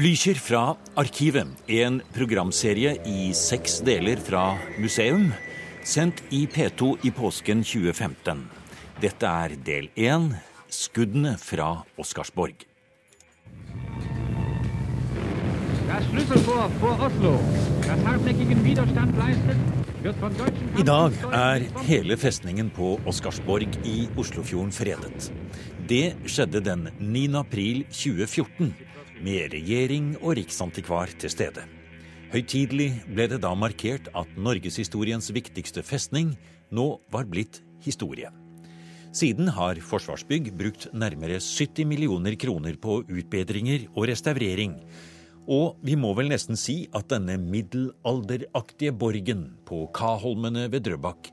Blykjer 0.00 0.38
fra 0.40 0.60
Arkivet, 0.96 1.48
en 1.68 1.98
programserie 2.14 2.94
i 3.04 3.34
seks 3.36 3.82
deler 3.84 4.16
fra 4.24 4.54
museum, 4.80 5.26
sendt 5.84 6.22
i 6.32 6.46
P2 6.48 6.94
i 7.04 7.10
påsken 7.12 7.60
2015. 7.60 8.40
Dette 9.02 9.32
er 9.44 9.58
del 9.66 9.90
én, 10.00 10.30
skuddene 10.72 11.34
fra 11.36 11.82
Oscarsborg. 12.00 12.64
I 20.80 20.86
dag 20.88 21.18
er 21.44 21.66
hele 21.90 22.16
festningen 22.24 22.72
på 22.72 22.94
Oscarsborg 23.04 23.76
i 23.84 23.98
Oslofjorden 24.16 24.72
fredet. 24.72 25.28
Det 25.92 26.06
skjedde 26.24 26.64
den 26.64 26.88
9. 26.96 27.26
april 27.42 27.84
2014, 27.92 28.72
med 29.24 29.54
regjering 29.54 30.14
og 30.20 30.36
riksantikvar 30.38 31.12
til 31.20 31.32
stede. 31.32 31.64
Høytidelig 32.30 32.92
ble 33.10 33.26
det 33.32 33.40
da 33.42 33.50
markert 33.58 34.06
at 34.14 34.36
norgeshistoriens 34.38 35.32
viktigste 35.34 35.82
festning 35.82 36.36
nå 36.70 36.92
var 37.10 37.26
blitt 37.26 37.60
historie. 37.82 38.30
Siden 39.10 39.50
har 39.50 39.80
Forsvarsbygg 39.82 40.52
brukt 40.54 40.86
nærmere 40.94 41.40
70 41.42 41.88
millioner 41.90 42.36
kroner 42.38 42.76
på 42.78 43.00
utbedringer 43.02 43.88
og 43.96 44.06
restaurering. 44.12 44.76
Og 45.50 45.80
vi 45.82 45.96
må 45.98 46.12
vel 46.14 46.30
nesten 46.30 46.54
si 46.54 46.84
at 46.94 47.10
denne 47.10 47.34
middelalderaktige 47.42 48.94
borgen 48.94 49.48
på 49.66 49.88
Kaholmene 49.96 50.68
ved 50.70 50.86
Drøbak 50.86 51.32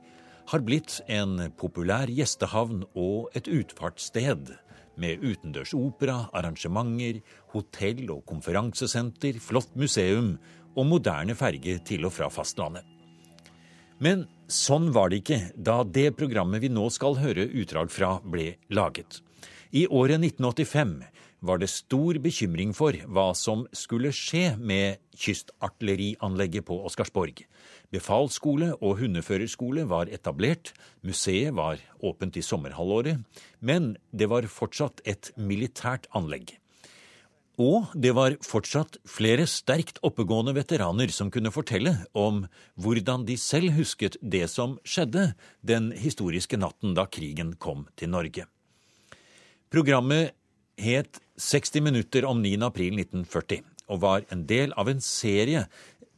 har 0.50 0.64
blitt 0.66 0.98
en 1.12 1.52
populær 1.60 2.10
gjestehavn 2.10 2.88
og 2.96 3.30
et 3.38 3.50
utfartssted 3.52 4.56
med 5.02 5.24
utendørs 5.24 5.74
opera, 5.78 6.26
arrangementer, 6.36 7.22
hotell 7.54 8.04
og 8.14 8.26
konferansesenter, 8.30 9.40
flott 9.44 9.74
museum 9.78 10.36
og 10.78 10.90
moderne 10.90 11.36
ferge 11.38 11.80
til 11.86 12.06
og 12.08 12.14
fra 12.18 12.30
fastlandet. 12.34 12.86
Men 14.04 14.28
sånn 14.52 14.92
var 14.94 15.10
det 15.10 15.24
ikke 15.24 15.40
da 15.56 15.82
det 15.84 16.12
programmet 16.18 16.62
vi 16.62 16.70
nå 16.70 16.86
skal 16.94 17.18
høre 17.18 17.48
utdrag 17.50 17.90
fra, 17.94 18.18
ble 18.22 18.56
laget. 18.70 19.22
I 19.74 19.88
året 19.90 20.22
1985 20.22 21.00
var 21.48 21.60
det 21.62 21.70
stor 21.70 22.18
bekymring 22.22 22.74
for 22.78 22.98
hva 23.14 23.30
som 23.38 23.66
skulle 23.76 24.14
skje 24.16 24.56
med 24.58 25.02
kystartillerianlegget 25.18 26.66
på 26.66 26.80
Oscarsborg. 26.88 27.44
Befalsskole 27.94 28.74
og 28.84 28.98
hundeførerskole 29.00 29.86
var 29.88 30.10
etablert, 30.12 30.74
museet 31.08 31.56
var 31.56 31.80
åpent 32.04 32.36
i 32.36 32.44
sommerhalvåret, 32.44 33.22
men 33.64 33.94
det 34.12 34.28
var 34.28 34.48
fortsatt 34.52 35.00
et 35.08 35.32
militært 35.40 36.10
anlegg. 36.18 36.58
Og 37.58 37.88
det 37.98 38.12
var 38.14 38.36
fortsatt 38.46 39.00
flere 39.10 39.48
sterkt 39.50 39.98
oppegående 40.06 40.54
veteraner 40.54 41.10
som 41.10 41.32
kunne 41.34 41.50
fortelle 41.50 41.96
om 42.14 42.44
hvordan 42.78 43.24
de 43.26 43.38
selv 43.42 43.74
husket 43.80 44.20
det 44.22 44.44
som 44.52 44.76
skjedde 44.86 45.32
den 45.66 45.90
historiske 45.96 46.60
natten 46.60 46.94
da 46.94 47.08
krigen 47.10 47.56
kom 47.58 47.88
til 47.98 48.12
Norge. 48.14 48.46
Programmet 49.74 50.36
het 50.78 51.18
60 51.42 51.82
minutter 51.88 52.28
om 52.30 52.44
9. 52.44 52.60
april 52.68 53.00
1940 53.00 53.66
og 53.88 54.04
var 54.04 54.28
en 54.30 54.46
del 54.46 54.74
av 54.78 54.92
en 54.92 55.02
serie 55.02 55.66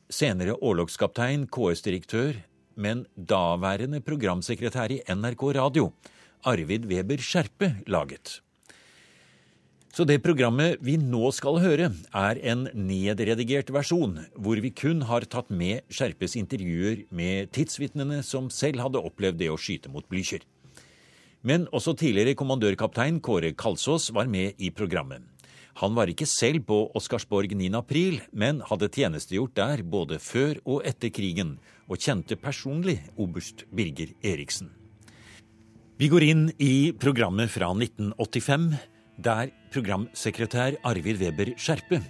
senere 0.09 0.57
årlogskaptein, 0.57 1.45
KS-direktør, 1.53 2.41
men 2.79 3.05
daværende 3.15 4.02
programsekretær 4.02 4.91
i 4.95 5.02
NRK 5.05 5.43
Radio, 5.59 5.91
Arvid 6.49 6.88
Weber 6.89 7.21
Skjerpe, 7.21 7.75
laget. 7.88 8.39
Så 9.93 10.05
det 10.05 10.19
programmet 10.21 10.77
vi 10.85 10.95
nå 11.02 11.31
skal 11.35 11.57
høre, 11.63 11.89
er 12.13 12.39
en 12.52 12.67
nedredigert 12.77 13.71
versjon, 13.73 14.19
hvor 14.37 14.61
vi 14.61 14.69
kun 14.71 15.02
har 15.09 15.25
tatt 15.25 15.49
med 15.49 15.81
Skjerpes 15.91 16.37
intervjuer 16.39 17.03
med 17.09 17.49
tidsvitnene 17.58 18.21
som 18.23 18.52
selv 18.53 18.86
hadde 18.86 19.02
opplevd 19.02 19.42
det 19.42 19.49
å 19.49 19.58
skyte 19.59 19.92
mot 19.92 20.05
Blykjer. 20.08 20.45
Men 21.42 21.65
også 21.75 21.95
tidligere 21.98 22.37
kommandørkaptein 22.37 23.19
Kåre 23.23 23.52
Kalsås 23.58 24.09
var 24.15 24.30
med 24.30 24.59
i 24.59 24.69
programmet. 24.75 25.23
Han 25.80 25.95
var 25.95 26.12
ikke 26.12 26.28
selv 26.28 26.66
på 26.67 26.78
Oscarsborg 26.98 27.54
9. 27.56 27.70
april, 27.80 28.17
men 28.36 28.60
hadde 28.67 28.90
tjenestegjort 28.92 29.54
der 29.56 29.84
både 29.88 30.17
før 30.20 30.58
og 30.66 30.84
etter 30.88 31.12
krigen, 31.16 31.54
og 31.88 32.02
kjente 32.04 32.36
personlig 32.36 32.98
oberst 33.16 33.64
Birger 33.72 34.12
Eriksen. 34.20 34.73
Vi 36.00 36.10
går 36.12 36.26
inn 36.28 36.44
i 36.60 36.92
programmet 37.00 37.52
fra 37.52 37.70
1985, 37.72 38.73
der 39.23 39.54
programsekretær 39.72 40.76
Arvid 40.88 41.20
Weber 41.23 41.54
Skjerpe 41.60 42.02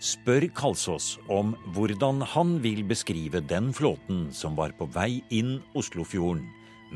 spør 0.00 0.46
Kalsås 0.56 1.18
om 1.28 1.52
hvordan 1.76 2.22
han 2.32 2.54
vil 2.64 2.80
beskrive 2.88 3.42
den 3.44 3.68
flåten 3.76 4.30
som 4.32 4.56
var 4.56 4.72
på 4.78 4.88
vei 4.94 5.20
inn 5.28 5.58
Oslofjorden 5.76 6.46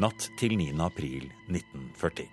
natt 0.01 0.31
til 0.41 0.57
9. 0.57 0.73
april 0.85 1.29
1940. 1.53 2.25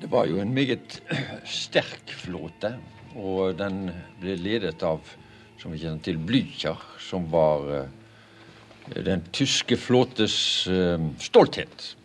Det 0.00 0.08
var 0.08 0.24
jo 0.30 0.40
en 0.40 0.54
meget 0.56 0.96
sterk 1.44 2.16
flåte. 2.22 2.72
Og 3.18 3.56
den 3.58 3.88
ble 4.20 4.36
ledet 4.38 4.82
av, 4.86 5.00
som 5.58 5.72
vi 5.72 5.80
kjenner 5.82 6.02
til, 6.04 6.18
Blücher, 6.22 6.78
som 7.02 7.26
var 7.30 7.64
uh, 7.66 7.88
den 8.94 9.24
tyske 9.34 9.78
flåtes 9.80 10.36
uh, 10.70 11.00
stolthet. 11.18 11.96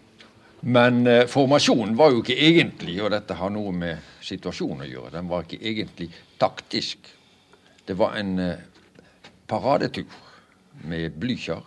Men 0.65 1.03
uh, 1.05 1.27
formasjonen 1.29 1.93
var 1.97 2.09
jo 2.11 2.23
ikke 2.23 2.39
egentlig, 2.47 2.97
og 3.03 3.13
dette 3.13 3.37
har 3.37 3.53
noe 3.53 3.73
med 3.75 4.15
situasjonen 4.25 4.87
å 4.87 4.89
gjøre, 4.89 5.13
den 5.13 5.29
var 5.29 5.45
ikke 5.45 5.61
egentlig 5.61 6.09
taktisk. 6.41 7.11
Det 7.85 7.93
var 7.93 8.17
en 8.17 8.39
paradetur 9.45 10.09
med 10.89 11.13
Blücher 11.21 11.61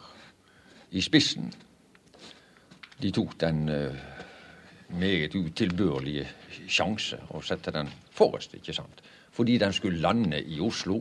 i 0.90 1.02
spissen. 1.04 1.52
De 2.98 3.12
tok 3.14 3.36
den 3.38 3.60
meget 4.98 5.36
utilbørlige 5.38 6.26
sjanse 6.66 7.20
å 7.30 7.42
sette 7.46 7.70
den 7.70 7.86
forrest, 8.18 8.56
ikke 8.58 8.74
sant 8.74 9.04
fordi 9.38 9.58
den 9.62 9.74
skulle 9.76 10.02
lande 10.02 10.42
i 10.42 10.58
Oslo 10.60 10.98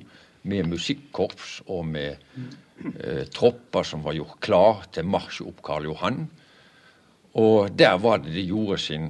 med 0.47 0.69
musikkorps 0.69 1.61
og 1.73 1.85
med 1.89 2.15
eh, 3.01 3.25
tropper 3.33 3.87
som 3.87 4.05
var 4.05 4.15
gjort 4.17 4.37
klar 4.43 4.85
til 4.93 5.09
marsj 5.09 5.41
opp 5.49 5.63
Karl 5.65 5.89
Johan. 5.89 6.27
Og 7.41 7.73
der 7.77 7.97
var 8.01 8.21
det 8.21 8.35
de 8.35 8.45
gjorde 8.47 8.79
sin 8.81 9.09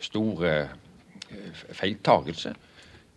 store 0.00 0.54
eh, 0.62 1.62
feiltagelse. 1.74 2.54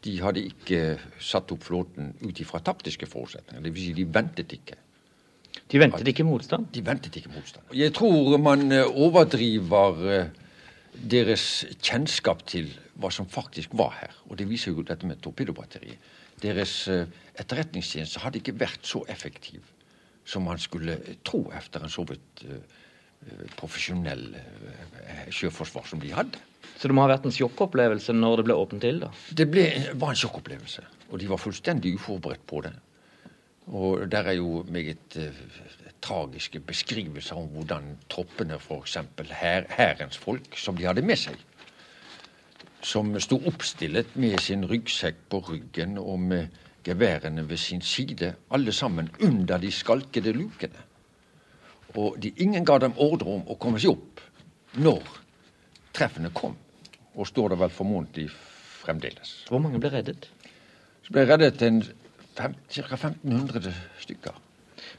De 0.01 0.17
hadde 0.21 0.47
ikke 0.49 0.81
satt 1.21 1.53
opp 1.53 1.65
flåten 1.69 2.15
ut 2.25 2.41
ifra 2.41 2.61
taktiske 2.65 3.05
forutsetninger. 3.09 3.63
Dvs. 3.63 3.85
Si 3.85 3.97
de 3.97 4.07
ventet 4.09 4.57
ikke. 4.57 4.77
De 5.71 5.79
ventet 5.79 6.09
ikke 6.09 6.25
motstand? 6.27 6.67
De 6.73 6.83
ventet 6.85 7.15
ikke 7.15 7.31
motstand. 7.31 7.69
Jeg 7.77 7.93
tror 7.95 8.37
man 8.41 8.71
eh, 8.73 8.87
overdriver 8.89 10.07
eh, 10.09 10.31
deres 10.91 11.65
kjennskap 11.79 12.43
til 12.49 12.73
hva 12.99 13.11
som 13.13 13.27
faktisk 13.29 13.73
var 13.77 13.95
her. 13.99 14.15
Og 14.29 14.37
det 14.39 14.49
viser 14.49 14.75
jo 14.75 14.85
dette 14.85 15.07
med 15.07 15.21
torpedobatteriet. 15.23 16.11
Deres 16.41 16.73
uh, 16.91 17.05
etterretningstjeneste 17.39 18.21
hadde 18.23 18.41
ikke 18.41 18.57
vært 18.59 18.85
så 18.87 19.03
effektiv 19.11 19.65
som 20.27 20.45
man 20.45 20.59
skulle 20.61 20.97
tro 21.25 21.43
etter 21.57 21.83
en 21.83 21.91
så 21.91 22.05
vidt 22.07 22.45
uh, 22.49 22.59
profesjonell 23.57 24.31
uh, 24.35 25.25
sjøforsvar 25.33 25.87
som 25.89 26.01
de 26.01 26.13
hadde. 26.15 26.41
Så 26.77 26.89
det 26.89 26.95
må 26.97 27.05
ha 27.05 27.11
vært 27.13 27.27
en 27.29 27.35
sjokkopplevelse 27.35 28.13
når 28.17 28.41
det 28.41 28.47
ble 28.49 28.57
åpent 28.57 28.83
til? 28.83 29.03
da? 29.03 29.11
Det 29.37 29.47
ble, 29.49 29.67
var 30.01 30.13
en 30.13 30.21
sjokkopplevelse. 30.23 30.85
Og 31.11 31.19
de 31.21 31.29
var 31.29 31.41
fullstendig 31.41 31.95
uforberedt 31.97 32.47
på 32.49 32.63
det. 32.65 32.73
Og 33.71 34.07
der 34.09 34.27
er 34.31 34.39
jo 34.39 34.63
meget 34.73 35.15
tragiske 36.01 36.59
beskrivelser 36.65 37.37
om 37.37 37.47
hvordan 37.53 37.95
troppene, 38.09 38.57
f.eks. 38.57 38.97
hærens 39.29 40.17
folk, 40.17 40.57
som 40.57 40.77
de 40.77 40.87
hadde 40.89 41.05
med 41.05 41.19
seg, 41.21 41.37
som 42.81 43.13
sto 43.21 43.37
oppstillet 43.47 44.15
med 44.19 44.39
sin 44.41 44.65
ryggsekk 44.67 45.27
på 45.29 45.41
ryggen 45.49 45.97
og 46.01 46.19
med 46.19 46.61
geværene 46.85 47.43
ved 47.49 47.57
sin 47.61 47.81
side, 47.81 48.33
alle 48.49 48.71
sammen 48.73 49.09
under 49.21 49.57
de 49.61 49.71
skalkede 49.71 50.33
lukene. 50.33 50.87
Og 51.95 52.15
de, 52.23 52.31
ingen 52.37 52.65
ga 52.65 52.79
dem 52.81 52.95
ordre 52.97 53.35
om 53.37 53.43
å 53.51 53.57
komme 53.59 53.79
seg 53.81 53.93
opp 53.93 54.21
når 54.81 55.03
treffene 55.93 56.31
kom, 56.33 56.55
og 57.15 57.27
står 57.27 57.51
det 57.53 57.59
vel 57.59 57.73
formodentlig 57.75 58.29
fremdeles. 58.81 59.41
Hvor 59.51 59.61
mange 59.61 59.81
ble 59.81 59.91
reddet? 59.93 60.29
Så 61.03 61.13
ble 61.13 61.27
reddet 61.27 61.59
ca. 62.37 62.47
1500 62.47 63.73
stykker. 63.99 64.39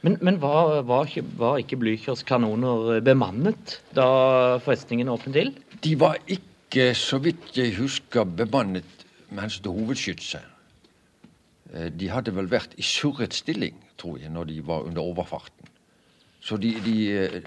Men, 0.05 0.17
men 0.21 0.39
var, 0.41 0.81
var, 0.87 1.07
ikke, 1.09 1.25
var 1.39 1.59
ikke 1.59 1.79
Blüchers 1.81 2.23
kanoner 2.27 3.01
bemannet 3.03 3.79
da 3.95 4.59
festningen 4.63 5.11
åpnet 5.11 5.35
til? 5.37 5.51
De 5.83 5.95
var 5.99 6.19
ikke, 6.27 6.52
så 6.97 7.19
vidt 7.21 7.57
jeg 7.57 7.75
husker, 7.77 8.25
bemannet 8.25 9.05
mens 9.33 9.59
det 9.61 9.71
hovedskytset. 9.71 10.45
Eh, 11.73 11.89
de 11.93 12.09
hadde 12.09 12.33
vel 12.35 12.49
vært 12.49 12.75
i 12.77 12.85
surret 12.85 13.33
stilling, 13.33 13.75
tror 13.97 14.19
jeg, 14.21 14.31
når 14.33 14.49
de 14.49 14.59
var 14.65 14.85
under 14.87 15.01
overfarten. 15.01 15.69
Så 16.43 16.57
de, 16.57 16.73
de, 16.85 16.97
eh, 17.11 17.41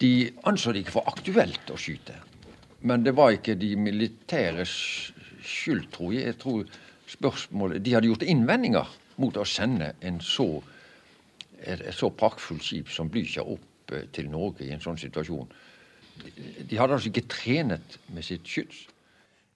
de 0.00 0.12
anså 0.48 0.72
det 0.72 0.84
ikke 0.84 0.96
for 0.98 1.08
aktuelt 1.12 1.72
å 1.72 1.78
skyte. 1.80 2.16
Men 2.82 3.04
det 3.06 3.14
var 3.16 3.36
ikke 3.36 3.54
de 3.54 3.74
militæres 3.76 4.72
skyld, 5.42 5.86
tror 5.94 6.12
jeg. 6.12 6.26
Jeg 6.32 6.38
tror 6.42 6.64
spørsmålet 7.12 7.84
De 7.84 7.92
hadde 7.94 8.08
gjort 8.08 8.24
innvendinger 8.26 8.88
mot 9.22 9.36
å 9.36 9.44
sende 9.46 9.92
en 10.00 10.20
så, 10.24 10.48
et, 11.60 11.80
et 11.80 11.94
så 11.94 12.10
praktfullt 12.10 12.64
skip 12.64 12.90
som 12.90 13.10
Blücher 13.12 13.46
opp 13.46 13.92
eh, 13.92 14.08
til 14.12 14.30
Norge 14.32 14.66
i 14.66 14.72
en 14.74 14.82
sånn 14.82 15.00
situasjon. 15.00 15.52
De, 16.20 16.32
de 16.68 16.78
hadde 16.80 16.96
altså 16.98 17.12
ikke 17.12 17.28
trenet 17.30 17.96
med 18.12 18.26
sitt 18.26 18.48
skyts. 18.48 18.86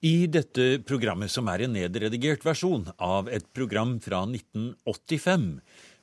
I 0.07 0.29
dette 0.29 0.83
programmet, 0.87 1.33
som 1.33 1.49
er 1.49 1.65
en 1.65 1.73
nedredigert 1.75 2.45
versjon 2.45 2.85
av 3.03 3.31
et 3.33 3.47
program 3.57 3.97
fra 4.05 4.23
1985, 4.29 5.47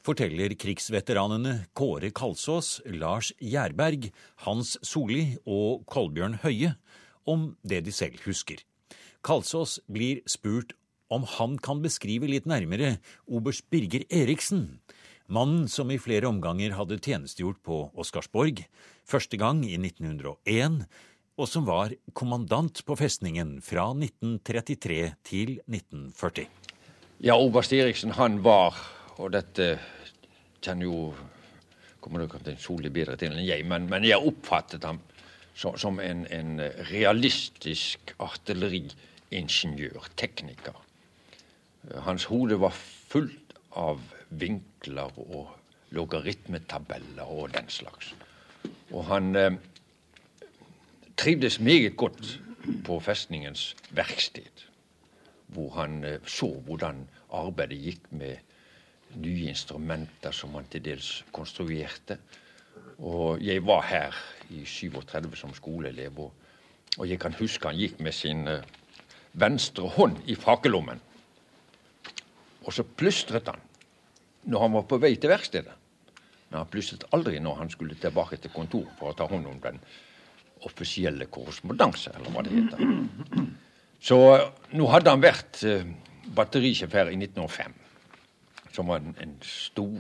forteller 0.04 0.56
krigsveteranene 0.60 1.54
Kåre 1.78 2.10
Kalsås, 2.16 2.82
Lars 2.90 3.32
Gjerberg, 3.40 4.10
Hans 4.44 4.76
Solli 4.84 5.38
og 5.46 5.86
Kolbjørn 5.88 6.40
Høie 6.44 6.74
om 7.30 7.54
det 7.64 7.84
de 7.86 7.94
selv 7.96 8.20
husker. 8.26 8.60
Kalsås 9.24 9.78
blir 9.88 10.20
spurt 10.28 10.74
om 11.14 11.24
han 11.38 11.56
kan 11.62 11.84
beskrive 11.84 12.28
litt 12.28 12.50
nærmere 12.50 12.98
oberst 13.30 13.70
Birger 13.72 14.04
Eriksen, 14.10 14.82
mannen 15.28 15.68
som 15.72 15.92
i 15.92 16.00
flere 16.02 16.28
omganger 16.30 16.76
hadde 16.78 17.00
tjenestegjort 17.00 17.62
på 17.64 17.80
Oscarsborg, 18.00 18.64
første 19.08 19.40
gang 19.40 19.64
i 19.68 19.76
1901, 19.80 20.84
og 21.38 21.50
som 21.50 21.66
var 21.66 21.94
kommandant 22.14 22.84
på 22.86 22.98
festningen 22.98 23.58
fra 23.66 23.90
1933 23.96 25.00
til 25.26 25.56
1940. 25.66 26.48
Ja, 27.24 27.38
oberst 27.40 27.74
Eriksen 27.74 28.14
han 28.18 28.42
var, 28.46 28.78
og 29.18 29.32
dette 29.34 29.78
kjenner 30.64 30.90
jo 30.90 31.14
til 32.44 32.58
Solli 32.60 32.90
bedre 32.92 33.16
til 33.16 33.32
enn 33.32 33.46
jeg, 33.46 33.64
men, 33.66 33.88
men 33.88 34.04
jeg 34.04 34.20
oppfattet 34.20 34.84
ham 34.84 35.00
som, 35.56 35.78
som 35.78 36.00
en, 36.04 36.26
en, 36.28 36.60
realistisk 36.92 38.14
artilleriingeniør, 38.20 40.10
tekniker. 40.20 40.76
Hans 42.04 42.26
hode 42.28 42.60
var 42.60 42.76
fullt 42.76 43.56
av 43.80 44.02
vinkler 44.40 45.20
og 45.20 45.52
logaritmetabeller 45.94 47.24
og 47.24 47.54
den 47.54 47.70
slags. 47.70 48.16
Og 48.92 49.06
han 49.06 49.36
eh, 49.36 49.52
trivdes 51.18 51.60
meget 51.60 51.98
godt 51.98 52.40
på 52.86 53.00
festningens 53.00 53.76
verksted, 53.92 54.66
hvor 55.48 55.70
han 55.70 56.04
eh, 56.04 56.20
så 56.26 56.50
hvordan 56.66 57.08
arbeidet 57.34 57.82
gikk 57.82 58.12
med 58.12 58.38
nye 59.16 59.50
instrumenter 59.50 60.32
som 60.32 60.56
han 60.58 60.70
til 60.72 60.86
dels 60.86 61.26
konstruerte. 61.32 62.18
Og 62.98 63.42
jeg 63.42 63.66
var 63.66 63.82
her 63.82 64.16
i 64.50 64.66
37 64.66 65.36
som 65.36 65.54
skoleelev, 65.54 66.20
og, 66.20 66.34
og 66.98 67.10
jeg 67.10 67.20
kan 67.20 67.36
huske 67.40 67.68
han 67.68 67.78
gikk 67.78 68.00
med 68.00 68.12
sin 68.12 68.48
eh, 68.48 68.64
venstre 69.34 69.90
hånd 69.90 70.18
i 70.26 70.36
fakelommen. 70.36 71.02
Og 72.64 72.74
så 72.74 72.84
plystret 72.84 73.48
han 73.48 73.62
når 74.46 74.66
han 74.66 74.76
var 74.78 74.88
på 74.90 75.00
vei 75.02 75.16
til 75.16 75.32
verkstedet. 75.32 75.76
Men 76.50 76.62
han 76.62 76.72
plusset 76.72 77.06
aldri 77.16 77.40
når 77.42 77.62
han 77.62 77.72
skulle 77.74 77.98
tilbake 78.00 78.38
til 78.42 78.54
kontor 78.54 78.90
for 79.00 79.12
å 79.12 79.18
ta 79.18 79.28
hånd 79.30 79.48
om 79.50 79.60
den 79.64 79.80
offisielle 80.64 81.28
korrespondanse, 81.32 82.14
eller 82.16 82.32
hva 82.32 82.44
det 82.46 82.54
heter. 82.56 83.48
Så 84.04 84.20
uh, 84.20 84.46
nå 84.76 84.88
hadde 84.92 85.12
han 85.12 85.24
vært 85.24 85.64
uh, 85.68 85.88
batterisjef 86.36 86.94
her 86.96 87.12
i 87.12 87.18
1905, 87.20 87.74
som 88.76 88.92
var 88.92 89.02
en, 89.02 89.16
en 89.24 89.36
stor 89.48 89.98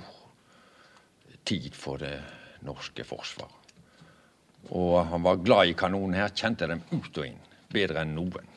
tid 1.44 1.76
for 1.76 2.00
det 2.04 2.16
norske 2.64 3.04
forsvaret. 3.08 3.60
Og 4.72 4.96
han 5.10 5.24
var 5.26 5.42
glad 5.44 5.68
i 5.68 5.76
kanonen 5.76 6.16
her, 6.22 6.32
kjente 6.32 6.70
dem 6.70 6.84
ut 6.94 7.18
og 7.18 7.26
inn. 7.28 7.40
Bedre 7.74 8.04
enn 8.06 8.14
noen. 8.16 8.52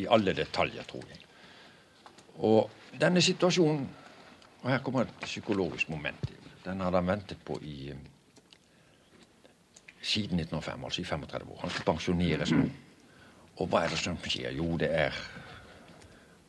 I 0.00 0.08
alle 0.10 0.34
detaljer, 0.34 0.86
tror 0.88 1.04
jeg. 1.06 1.20
Og 2.42 2.96
denne 2.98 3.22
situasjonen 3.22 3.84
Og 4.62 4.70
her 4.70 4.78
kommer 4.78 5.00
et 5.06 5.14
psykologisk 5.22 5.88
moment. 5.90 6.32
Den 6.64 6.80
hadde 6.80 6.96
han 6.96 7.06
ventet 7.06 7.38
på 7.44 7.58
i 7.62 7.90
eh, 7.90 7.96
siden 10.02 10.40
1905, 10.40 10.84
altså 10.84 11.00
i 11.00 11.04
35 11.04 11.50
år. 11.50 11.60
Han 11.60 11.70
skal 11.70 11.84
pensjoneres 11.84 12.52
nå. 12.54 12.66
Og 13.56 13.68
hva 13.68 13.82
er 13.84 13.92
det 13.92 13.98
som 13.98 14.18
skjer? 14.22 14.52
Jo, 14.56 14.76
det 14.78 14.90
er 14.94 15.22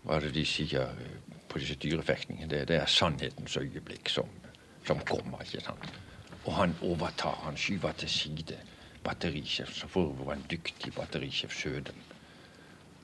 Hva 0.03 0.17
er 0.17 0.25
det 0.25 0.33
de 0.35 0.43
sier 0.45 0.89
eh, 0.91 1.35
på 1.49 1.59
disse 1.59 1.75
dyrefektningene? 1.79 2.49
Det, 2.51 2.67
det, 2.67 2.77
er 2.81 2.85
sannhetens 2.91 3.57
øyeblikk 3.57 4.09
som, 4.09 4.29
som 4.85 4.99
kommer, 5.07 5.41
ikke 5.41 5.63
sant? 5.63 5.93
Og 6.45 6.53
han 6.53 6.75
overtar. 6.81 7.39
Han 7.45 7.57
skyver 7.57 7.91
til 7.97 8.09
side 8.09 8.57
batterisjef, 9.03 9.71
som 9.73 9.89
for 9.89 10.09
øvrig 10.11 10.27
var 10.27 10.33
en 10.33 10.45
dyktig 10.51 10.93
batterisjef 10.93 11.55
Søden. 11.55 12.03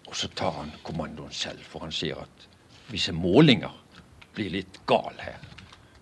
Og 0.08 0.16
så 0.16 0.28
tar 0.36 0.52
han 0.52 0.72
kommandoen 0.84 1.32
selv, 1.32 1.64
for 1.64 1.80
han 1.80 1.92
ser 1.92 2.16
at 2.22 2.48
visse 2.90 3.12
målinger 3.14 3.74
blir 4.34 4.54
litt 4.54 4.82
gal 4.90 5.16
her. 5.20 5.40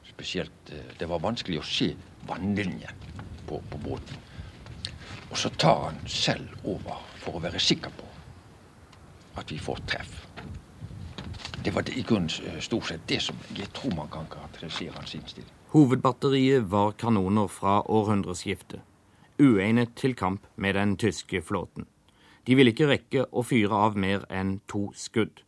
Spesielt 0.10 0.72
eh, 0.72 0.94
Det 1.00 1.10
var 1.10 1.24
vanskelig 1.24 1.62
å 1.62 1.68
se 1.68 1.92
vannlinjen 2.28 3.06
på, 3.48 3.62
på 3.70 3.78
båten. 3.84 4.24
Og 5.30 5.38
så 5.38 5.50
tar 5.50 5.90
han 5.90 6.00
selv 6.08 6.68
over 6.68 7.04
for 7.22 7.38
å 7.38 7.44
være 7.44 7.60
sikker 7.60 7.94
på 7.98 8.08
at 9.38 9.52
vi 9.52 9.60
får 9.62 9.84
treff. 9.90 10.16
Det 11.64 11.74
var 11.76 11.90
i 11.90 12.02
grunnen 12.02 12.32
eh, 12.48 12.60
stort 12.64 12.90
sett 12.90 13.08
det 13.08 13.20
som 13.22 13.38
jeg 13.56 13.70
tror 13.76 13.96
man 13.98 14.10
kan 14.12 14.30
karakterisere 14.32 14.96
hans 14.96 15.16
innstilling. 15.16 15.54
Hovedbatteriet 15.74 16.70
var 16.72 16.94
kanoner 16.96 17.50
fra 17.52 17.82
århundreskiftet, 17.92 18.82
uegnet 19.38 19.98
til 20.00 20.16
kamp 20.16 20.48
med 20.56 20.76
den 20.76 20.96
tyske 20.98 21.42
flåten. 21.44 21.86
De 22.48 22.56
ville 22.56 22.72
ikke 22.72 22.88
rekke 22.88 23.26
å 23.36 23.44
fyre 23.44 23.76
av 23.76 23.98
mer 24.00 24.24
enn 24.32 24.62
to 24.72 24.88
skudd. 24.96 25.44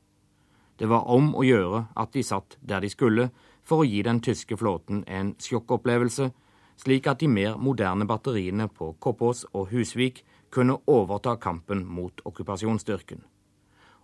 Det 0.80 0.88
var 0.88 1.08
om 1.12 1.34
å 1.36 1.44
gjøre 1.44 1.86
at 2.00 2.14
de 2.16 2.24
satt 2.24 2.56
der 2.64 2.80
de 2.80 2.90
skulle, 2.90 3.30
for 3.68 3.84
å 3.84 3.88
gi 3.88 4.00
den 4.02 4.22
tyske 4.24 4.56
flåten 4.58 5.04
en 5.08 5.34
sjokkopplevelse, 5.44 6.30
slik 6.80 7.10
at 7.12 7.20
de 7.20 7.28
mer 7.28 7.58
moderne 7.60 8.08
batteriene 8.08 8.70
på 8.72 8.94
Koppås 9.04 9.44
og 9.52 9.74
Husvik 9.74 10.24
kunne 10.50 10.80
overta 10.88 11.36
kampen 11.36 11.84
mot 11.86 12.24
okkupasjonsstyrken. 12.26 13.26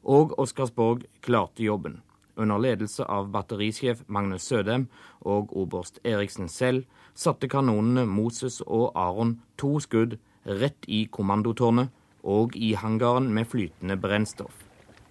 Og 0.03 0.35
Oscarsborg 0.37 1.07
klarte 1.23 1.63
jobben 1.63 2.01
under 2.35 2.59
ledelse 2.59 3.05
av 3.07 3.31
batterisjef 3.31 4.03
Magnus 4.11 4.43
Sødem 4.43 4.89
og 5.23 5.55
oberst 5.55 6.01
Eriksen 6.03 6.51
selv, 6.51 6.83
satte 7.15 7.47
kanonene 7.47 8.03
Moses 8.05 8.59
og 8.67 8.91
Aron 8.99 9.37
to 9.57 9.77
skudd 9.79 10.19
rett 10.45 10.85
i 10.91 11.05
kommandotårnet 11.07 11.89
og 12.25 12.59
i 12.59 12.73
hangaren 12.75 13.31
med 13.33 13.47
flytende 13.47 13.95
brennstoff. 13.95 14.64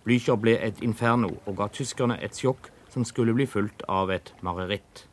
Blücher 0.05 0.37
ble 0.37 0.59
et 0.61 0.83
inferno 0.85 1.31
og 1.47 1.57
ga 1.57 1.71
tyskerne 1.73 2.19
et 2.21 2.37
sjokk 2.37 2.69
som 2.93 3.07
skulle 3.09 3.33
bli 3.33 3.47
fulgt 3.49 3.83
av 3.89 4.13
et 4.13 4.35
mareritt. 4.45 5.07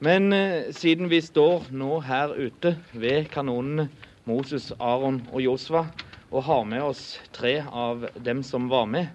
Men 0.00 0.32
eh, 0.32 0.72
siden 0.74 1.10
vi 1.12 1.20
står 1.22 1.70
nå 1.70 2.00
her 2.08 2.32
ute 2.34 2.74
ved 2.92 3.28
kanonene 3.30 3.90
Moses, 4.26 4.70
Aron 4.80 5.22
og 5.30 5.42
Josva, 5.44 5.86
og 6.30 6.46
har 6.46 6.64
med 6.64 6.82
oss 6.82 7.18
tre 7.34 7.58
av 7.66 8.06
dem 8.18 8.42
som 8.46 8.68
var 8.70 8.86
med 8.90 9.10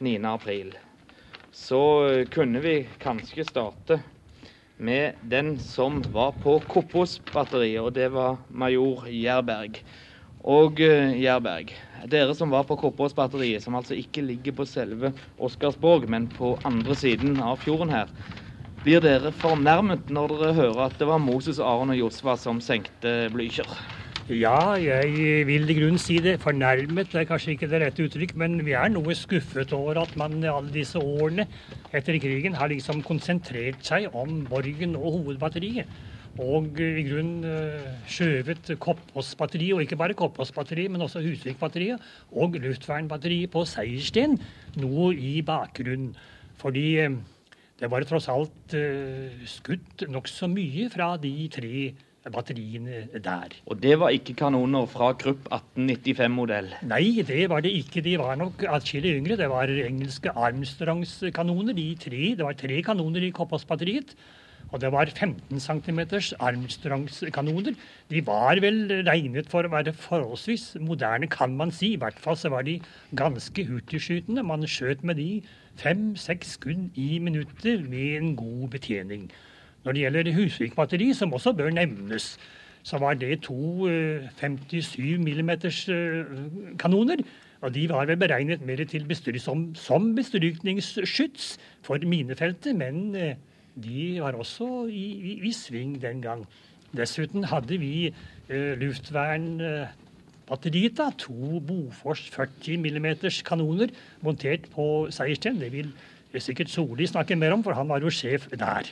9.4, 0.00 0.74
så 1.52 1.82
kunne 2.32 2.62
vi 2.64 2.74
kanskje 3.02 3.44
starte 3.46 3.98
med 4.80 5.20
den 5.22 5.58
som 5.60 6.00
var 6.14 6.32
på 6.40 6.56
Koppos-batteriet, 6.70 7.82
og 7.84 7.92
det 7.96 8.08
var 8.14 8.40
major 8.48 9.04
Gjerberg. 9.12 9.82
Og 10.40 10.80
uh, 10.80 11.12
Gjerberg, 11.20 11.74
dere 12.08 12.34
som 12.36 12.52
var 12.52 12.64
på 12.68 12.78
Koppås-batteriet, 12.80 13.60
som 13.64 13.76
altså 13.76 13.98
ikke 13.98 14.24
ligger 14.24 14.56
på 14.56 14.64
selve 14.68 15.12
Oscarsborg, 15.36 16.08
men 16.08 16.30
på 16.32 16.54
andre 16.64 16.96
siden 16.96 17.36
av 17.44 17.60
fjorden 17.60 17.92
her. 17.92 18.08
Blir 18.80 19.04
dere 19.04 19.34
fornærmet 19.36 20.08
når 20.08 20.36
dere 20.38 20.56
hører 20.56 20.86
at 20.86 20.96
det 20.96 21.10
var 21.10 21.20
Moses, 21.20 21.60
Aron 21.60 21.92
og 21.92 22.00
Josva 22.00 22.38
som 22.40 22.62
senkte 22.64 23.28
Blücher? 23.34 23.68
Ja, 24.30 24.76
jeg 24.78 25.42
vil 25.48 25.64
i 25.66 25.74
grunnen 25.74 25.98
si 25.98 26.20
det. 26.22 26.36
Fornærmet 26.38 27.08
det 27.10 27.18
er 27.18 27.26
kanskje 27.26 27.56
ikke 27.56 27.66
det 27.66 27.80
rette 27.82 28.04
uttrykk, 28.06 28.36
men 28.38 28.60
vi 28.62 28.76
er 28.78 28.86
noe 28.92 29.14
skuffet 29.18 29.72
over 29.74 29.98
at 30.04 30.12
man 30.20 30.36
i 30.38 30.46
alle 30.46 30.70
disse 30.70 31.00
årene 31.02 31.48
etter 31.90 32.14
krigen 32.22 32.54
har 32.54 32.70
liksom 32.70 33.00
konsentrert 33.02 33.80
seg 33.82 34.06
om 34.14 34.44
Borgen 34.46 34.92
og 34.94 35.16
hovedbatteriet. 35.16 35.90
Og 36.38 36.78
i 36.78 37.02
grunnen 37.08 37.42
uh, 37.42 37.88
skjøvet 38.06 38.70
Koppås-batteriet, 38.78 39.74
og 39.74 39.82
ikke 39.82 39.98
bare 39.98 40.14
Koppås-batteriet, 40.14 40.92
men 40.94 41.02
også 41.02 41.24
Husvik-batteriet 41.24 41.98
og 42.30 42.54
luftvernbatteriet 42.62 43.50
på 43.50 43.64
Seiersten 43.66 44.38
noe 44.78 45.08
i 45.10 45.40
bakgrunnen. 45.42 46.14
Fordi 46.62 46.86
uh, 47.02 47.18
det 47.82 47.90
var 47.90 48.06
tross 48.06 48.30
alt 48.30 48.78
uh, 48.78 49.42
skutt 49.42 50.06
nokså 50.06 50.46
mye 50.54 50.86
fra 50.94 51.16
de 51.18 51.34
tre 51.50 51.74
batteriene 51.74 52.06
der. 52.24 53.54
Og 53.66 53.82
det 53.82 53.98
var 53.98 54.10
ikke 54.10 54.34
kanoner 54.34 54.86
fra 54.86 55.12
Krupp 55.12 55.48
1895-modell? 55.48 56.68
Nei, 56.82 57.22
det 57.26 57.48
var 57.48 57.60
det 57.60 57.72
ikke. 57.72 58.02
De 58.02 58.18
var 58.18 58.36
nok 58.36 58.64
atskillig 58.68 59.16
yngre. 59.16 59.36
Det 59.36 59.48
var 59.48 59.64
engelske 59.68 60.30
Armstrongs 60.30 61.24
kanoner, 61.32 61.72
de 61.72 61.96
tre. 61.96 62.36
Det 62.36 62.44
var 62.44 62.52
tre 62.52 62.82
kanoner 62.82 63.24
i 63.24 63.32
Koppås-batteriet. 63.32 64.14
Og 64.70 64.80
det 64.80 64.92
var 64.92 65.06
15 65.06 65.58
cm 65.58 66.00
Armstrongs-kanoner. 66.38 67.74
De 68.10 68.26
var 68.26 68.60
vel 68.60 69.02
regnet 69.08 69.48
for 69.50 69.64
å 69.64 69.72
være 69.72 69.92
forholdsvis 69.96 70.76
moderne, 70.80 71.26
kan 71.26 71.56
man 71.56 71.72
si. 71.72 71.94
I 71.94 72.00
hvert 72.00 72.20
fall 72.20 72.36
så 72.36 72.52
var 72.52 72.62
de 72.68 72.80
ganske 73.16 73.64
hurtigskytende. 73.66 74.44
Man 74.44 74.68
skjøt 74.68 75.02
med 75.02 75.16
de 75.16 75.42
fem-seks 75.80 76.58
skudd 76.58 76.90
i 77.00 77.18
minuttet 77.18 77.88
med 77.88 78.20
en 78.20 78.36
god 78.36 78.68
betjening. 78.76 79.30
Når 79.84 79.96
det 79.96 80.02
gjelder 80.04 80.32
Husvik 80.36 80.74
batteri, 80.76 81.12
som 81.16 81.32
også 81.32 81.54
bør 81.56 81.70
nevnes, 81.72 82.34
så 82.82 82.98
var 82.98 83.14
det 83.20 83.42
to 83.44 83.86
57 84.40 85.20
mm 85.20 85.50
kanoner. 86.80 87.22
Og 87.60 87.74
de 87.74 87.88
var 87.90 88.06
vel 88.08 88.16
beregnet 88.20 88.62
mer 88.64 88.80
til 88.88 89.04
som, 89.40 89.74
som 89.76 90.14
bestrykningsskyts 90.16 91.58
for 91.84 91.98
minefeltet, 92.08 92.76
men 92.76 93.14
eh, 93.14 93.34
de 93.76 94.20
var 94.20 94.32
også 94.32 94.86
i, 94.88 95.12
i, 95.12 95.40
i 95.44 95.52
sving 95.52 96.02
den 96.02 96.22
gang. 96.24 96.46
Dessuten 96.96 97.44
hadde 97.44 97.78
vi 97.78 98.14
eh, 98.48 98.78
luftvernbatteriet, 98.80 101.00
eh, 101.04 101.12
to 101.18 101.60
Bofors 101.60 102.30
40 102.32 102.76
mm 102.80 103.06
kanoner 103.44 103.88
montert 104.22 104.60
på 104.72 105.08
Seiersten. 105.12 105.60
Det 105.60 105.72
vil 105.72 105.92
sikkert 106.40 106.70
Soli 106.72 107.06
snakke 107.06 107.36
mer 107.36 107.52
om, 107.52 107.62
for 107.62 107.72
han 107.76 107.88
var 107.88 108.00
jo 108.00 108.10
sjef 108.10 108.48
der. 108.56 108.88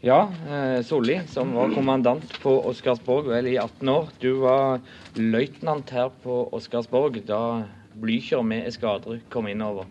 Ja, 0.00 0.28
eh, 0.48 0.82
Solli, 0.82 1.20
som 1.26 1.52
var 1.52 1.72
kommandant 1.74 2.42
på 2.42 2.52
Oscarsborg 2.70 3.32
vel 3.32 3.48
i 3.50 3.56
18 3.58 3.88
år. 3.90 4.04
Du 4.22 4.28
var 4.44 4.78
løytnant 5.18 5.90
her 5.90 6.12
på 6.22 6.36
Oscarsborg 6.54 7.16
da 7.26 7.64
Blücher 7.98 8.44
med 8.46 8.68
eskadre 8.68 9.16
kom 9.32 9.48
innover. 9.50 9.88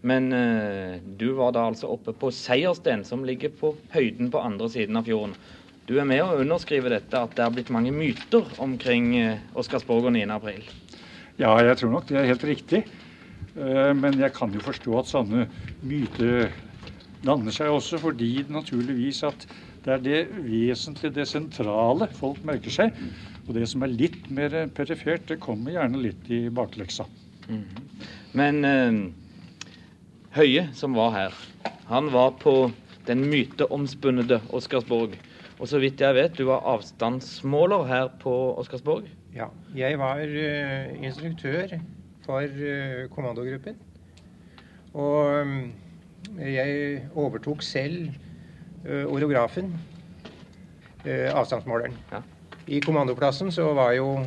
Men 0.00 0.30
eh, 0.32 0.94
du 1.04 1.34
var 1.36 1.52
da 1.52 1.66
altså 1.68 1.90
oppe 1.92 2.14
på 2.16 2.30
Seiersten, 2.32 3.04
som 3.04 3.26
ligger 3.28 3.52
på 3.52 3.74
høyden 3.92 4.30
på 4.32 4.40
andre 4.40 4.70
siden 4.72 4.96
av 4.96 5.04
fjorden. 5.04 5.36
Du 5.84 5.98
er 6.00 6.08
med 6.08 6.24
å 6.24 6.40
underskrive 6.40 6.94
dette, 6.94 7.20
at 7.20 7.36
det 7.36 7.44
er 7.44 7.52
blitt 7.52 7.74
mange 7.74 7.92
myter 7.92 8.48
omkring 8.64 9.12
eh, 9.18 9.44
Oscarsborg 9.52 10.08
og 10.08 10.16
9. 10.16 10.24
april? 10.38 10.64
Ja, 11.36 11.52
jeg 11.60 11.76
tror 11.82 11.92
nok 11.98 12.08
det 12.08 12.16
er 12.16 12.32
helt 12.32 12.48
riktig. 12.48 12.84
Men 13.60 14.14
jeg 14.14 14.30
kan 14.32 14.52
jo 14.54 14.60
forstå 14.62 14.92
at 15.00 15.08
sånne 15.10 15.46
myter 15.82 16.52
danner 17.24 17.54
seg 17.54 17.72
også 17.72 18.00
fordi 18.00 18.32
naturligvis 18.48 19.22
at 19.28 19.46
det 19.84 19.92
er 19.94 20.02
det 20.04 20.20
vesentlige, 20.44 21.14
det 21.16 21.26
sentrale, 21.28 22.08
folk 22.18 22.42
merker 22.44 22.72
seg. 22.72 22.96
Og 23.46 23.54
det 23.56 23.64
som 23.70 23.82
er 23.82 23.94
litt 23.94 24.28
mer 24.32 24.52
perifert, 24.76 25.24
det 25.28 25.40
kommer 25.40 25.72
gjerne 25.72 26.02
litt 26.04 26.28
i 26.28 26.42
bakleksa. 26.52 27.06
Mm. 27.48 27.64
Men 28.36 28.60
eh, 28.68 29.00
Høie, 30.36 30.68
som 30.78 30.94
var 30.94 31.10
her, 31.16 31.38
han 31.88 32.12
var 32.14 32.36
på 32.38 32.70
den 33.08 33.24
myteomspunnede 33.26 34.38
Oscarsborg. 34.54 35.16
Og 35.58 35.68
så 35.68 35.80
vidt 35.82 36.00
jeg 36.00 36.14
vet, 36.14 36.36
du 36.38 36.46
var 36.48 36.62
avstandsmåler 36.76 37.88
her 37.88 38.12
på 38.22 38.34
Oscarsborg? 38.60 39.08
Ja. 39.34 39.48
Jeg 39.74 39.98
var 39.98 40.22
uh, 40.22 41.02
instruktør 41.02 41.74
for 42.24 42.46
uh, 42.46 43.08
kommandogruppen. 43.10 43.76
Og 44.94 45.42
um, 45.42 45.72
jeg 46.38 47.02
overtok 47.14 47.62
selv 47.62 48.10
uh, 48.86 49.04
orografen, 49.12 49.72
avstandsmåleren. 51.06 51.94
Ja. 52.12 52.20
I 52.68 52.80
kommandoplassen 52.84 53.48
så 53.52 53.70
var 53.72 53.94
jo 53.96 54.18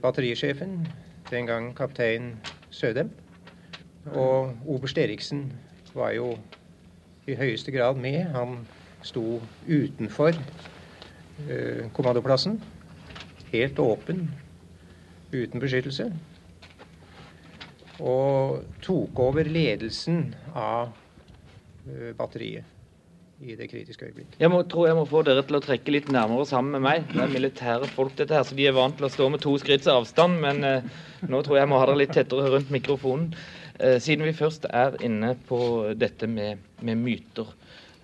batterisjefen 0.00 0.78
den 1.28 1.46
gang 1.46 1.74
kaptein 1.76 2.30
Sødem. 2.70 3.10
Og 4.06 4.56
oberst 4.66 4.98
Eriksen 4.98 5.52
var 5.94 6.10
jo 6.10 6.38
i 7.26 7.34
høyeste 7.34 7.72
grad 7.72 7.94
med. 8.00 8.22
Han 8.32 8.66
sto 9.02 9.40
utenfor 9.68 10.32
eh, 11.48 11.84
kommandoplassen, 11.92 12.62
helt 13.52 13.78
åpen, 13.78 14.30
uten 15.32 15.60
beskyttelse. 15.60 16.12
Og 17.98 18.64
tok 18.84 19.22
over 19.22 19.48
ledelsen 19.48 20.28
av 20.54 20.92
eh, 21.88 22.12
batteriet 22.18 22.74
i 23.38 23.54
det 23.54 23.68
kritiske 23.70 24.08
øyeblikk. 24.08 24.32
Jeg 24.40 24.50
må, 24.50 24.64
tror 24.66 24.88
jeg 24.88 24.96
må 24.98 25.04
få 25.06 25.22
dere 25.26 25.44
til 25.46 25.58
å 25.58 25.62
trekke 25.62 25.92
litt 25.94 26.08
nærmere 26.10 26.46
sammen 26.48 26.74
med 26.74 26.82
meg. 26.82 27.04
Det 27.12 27.22
er 27.22 27.30
militære 27.30 27.90
folk, 27.94 28.16
dette 28.18 28.34
her, 28.34 28.46
så 28.46 28.56
de 28.58 28.66
er 28.66 28.74
vant 28.74 28.96
til 28.98 29.06
å 29.06 29.12
stå 29.14 29.28
med 29.30 29.42
to 29.44 29.54
skritts 29.62 29.90
avstand. 29.90 30.40
Men 30.42 30.66
eh, 30.66 30.98
nå 31.26 31.42
tror 31.46 31.58
jeg 31.58 31.64
jeg 31.64 31.70
må 31.70 31.78
ha 31.78 31.86
dere 31.86 32.02
litt 32.02 32.14
tettere 32.16 32.50
rundt 32.54 32.72
mikrofonen. 32.74 33.30
Eh, 33.78 34.00
siden 34.02 34.26
vi 34.26 34.34
først 34.34 34.66
er 34.74 34.98
inne 35.06 35.36
på 35.46 35.60
dette 35.98 36.26
med, 36.30 36.64
med 36.82 36.98
myter. 36.98 37.54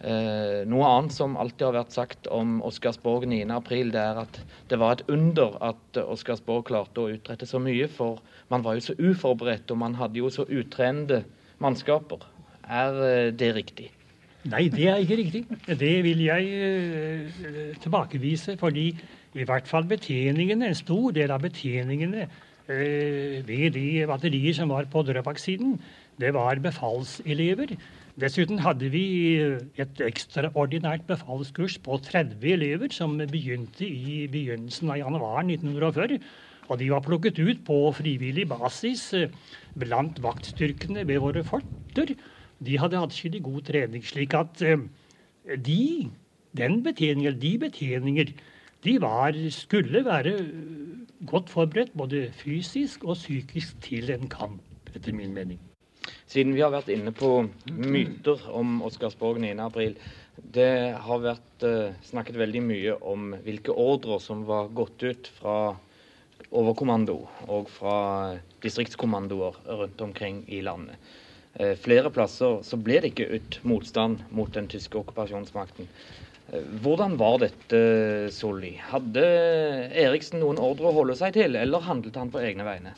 Eh, 0.05 0.63
noe 0.69 0.85
annet 0.85 1.15
som 1.17 1.37
alltid 1.41 1.65
har 1.65 1.77
vært 1.79 1.95
sagt 1.97 2.29
om 2.29 2.59
Oscarsborg 2.67 3.25
9.4, 3.31 3.89
det 3.95 4.03
er 4.03 4.19
at 4.21 4.41
det 4.69 4.79
var 4.83 4.99
et 4.99 5.07
under 5.09 5.57
at 5.65 6.01
Oscarsborg 6.03 6.67
klarte 6.69 7.01
å 7.01 7.15
utrette 7.15 7.49
så 7.49 7.61
mye. 7.63 7.89
For 7.89 8.21
man 8.53 8.67
var 8.67 8.77
jo 8.77 8.85
så 8.91 8.99
uforberedt, 9.01 9.73
og 9.73 9.81
man 9.81 9.97
hadde 9.97 10.21
jo 10.21 10.29
så 10.33 10.45
utrenede 10.45 11.23
mannskaper. 11.65 12.27
Er 12.69 13.01
eh, 13.09 13.33
det 13.33 13.55
riktig? 13.57 13.89
Nei, 14.53 14.67
det 14.69 14.91
er 14.93 15.01
ikke 15.01 15.21
riktig. 15.23 15.43
Det 15.81 15.95
vil 16.05 16.21
jeg 16.27 16.53
eh, 16.53 17.77
tilbakevise. 17.81 18.59
Fordi 18.61 18.91
i 19.35 19.49
hvert 19.49 19.69
fall 19.69 19.89
betjeningene, 19.89 20.69
en 20.69 20.79
stor 20.79 21.15
del 21.17 21.33
av 21.33 21.41
betjeningene 21.47 22.27
eh, 22.27 23.41
ved 23.47 23.71
de 23.79 24.05
batterier 24.11 24.57
som 24.57 24.73
var 24.73 24.91
på 24.93 25.05
Drøbak-siden, 25.09 25.79
det 26.21 26.37
var 26.37 26.61
befalselever. 26.63 27.73
Dessuten 28.21 28.61
hadde 28.63 28.93
vi 28.93 29.07
et 29.83 30.01
ekstraordinært 30.07 31.03
befalskurs 31.09 31.81
på 31.83 31.99
30 31.99 32.45
elever 32.55 32.93
som 32.95 33.17
begynte 33.19 33.89
i 33.89 34.25
begynnelsen 34.31 34.93
av 34.95 35.01
januar 35.01 35.41
1940. 35.43 36.21
Og 36.71 36.79
de 36.81 36.93
var 36.93 37.03
plukket 37.05 37.41
ut 37.43 37.65
på 37.67 37.81
frivillig 37.99 38.47
basis 38.49 39.09
uh, 39.19 39.27
blant 39.77 40.23
vaktstyrkene 40.23 41.03
ved 41.09 41.21
våre 41.21 41.43
forter 41.45 42.15
de 42.65 42.79
hadde 42.79 43.03
atskillig 43.03 43.43
god 43.45 43.67
trening. 43.69 44.05
Slik 44.07 44.35
at 44.39 44.63
eh, 44.63 44.87
de, 45.67 46.11
den 46.57 46.83
betjeninger, 46.87 47.35
de 47.35 47.53
betjeninger, 47.67 48.33
de 48.85 48.97
var, 49.01 49.37
skulle 49.51 50.05
være 50.05 50.39
godt 51.27 51.51
forberedt 51.51 51.97
både 51.97 52.29
fysisk 52.37 53.05
og 53.05 53.17
psykisk 53.17 53.81
til 53.83 54.13
en 54.13 54.29
kamp, 54.29 54.61
etter 54.95 55.13
min 55.13 55.35
mening. 55.35 55.61
Siden 56.35 56.57
vi 56.57 56.65
har 56.65 56.73
vært 56.75 56.89
inne 56.91 57.13
på 57.15 57.29
myter 57.71 58.41
om 58.51 58.81
Oscarsborg 58.83 59.39
9.4. 59.39 59.93
Det 60.35 60.73
har 61.07 61.21
vært 61.23 61.63
uh, 61.63 61.93
snakket 62.03 62.41
veldig 62.41 62.63
mye 62.67 62.97
om 63.07 63.37
hvilke 63.45 63.71
ordrer 63.71 64.19
som 64.19 64.43
var 64.49 64.73
gått 64.75 65.05
ut 65.07 65.31
fra 65.37 65.77
overkommando 66.51 67.21
og 67.47 67.71
fra 67.71 67.95
distriktskommandoer 68.67 69.63
rundt 69.79 70.03
omkring 70.03 70.43
i 70.51 70.59
landet. 70.67 70.99
Eh, 71.55 71.77
flere 71.79 72.11
plasser 72.11 72.61
så 72.67 72.79
ble 72.83 72.99
det 73.03 73.13
ikke 73.13 73.31
ut 73.31 73.59
motstand 73.63 74.23
mot 74.35 74.51
den 74.55 74.67
tyske 74.71 74.99
okkupasjonsmakten. 74.99 75.87
Eh, 76.51 76.67
hvordan 76.83 77.15
var 77.19 77.41
dette, 77.43 77.81
Solli? 78.35 78.75
Hadde 78.91 79.27
Eriksen 80.05 80.43
noen 80.43 80.59
ordre 80.63 80.91
å 80.91 80.97
holde 80.99 81.19
seg 81.19 81.39
til, 81.39 81.59
eller 81.59 81.87
handlet 81.87 82.19
han 82.19 82.35
på 82.35 82.43
egne 82.43 82.67
vegne 82.67 82.95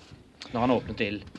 når 0.52 0.62
han 0.62 0.78
åpnet 0.78 1.04
ild? 1.04 1.36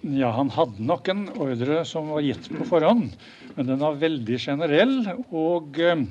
Ja, 0.00 0.30
han 0.32 0.48
hadde 0.54 0.80
nok 0.80 1.10
en 1.12 1.26
ordre 1.36 1.82
som 1.84 2.06
var 2.08 2.22
gitt 2.24 2.46
på 2.48 2.64
forhånd, 2.64 3.10
men 3.52 3.66
den 3.68 3.82
var 3.82 3.98
veldig 4.00 4.38
generell. 4.40 4.94
Og 5.28 5.76
eh, 5.76 6.06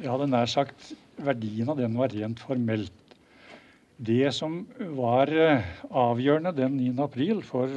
jeg 0.00 0.10
hadde 0.10 0.26
nær 0.32 0.50
sagt 0.50 0.88
verdien 1.22 1.70
av 1.70 1.78
den 1.78 1.94
var 1.94 2.10
rent 2.10 2.42
formelt. 2.42 3.14
Det 3.94 4.32
som 4.34 4.64
var 4.98 5.30
avgjørende 5.86 6.54
den 6.56 6.80
9. 6.80 6.90
april 7.06 7.44
for 7.46 7.70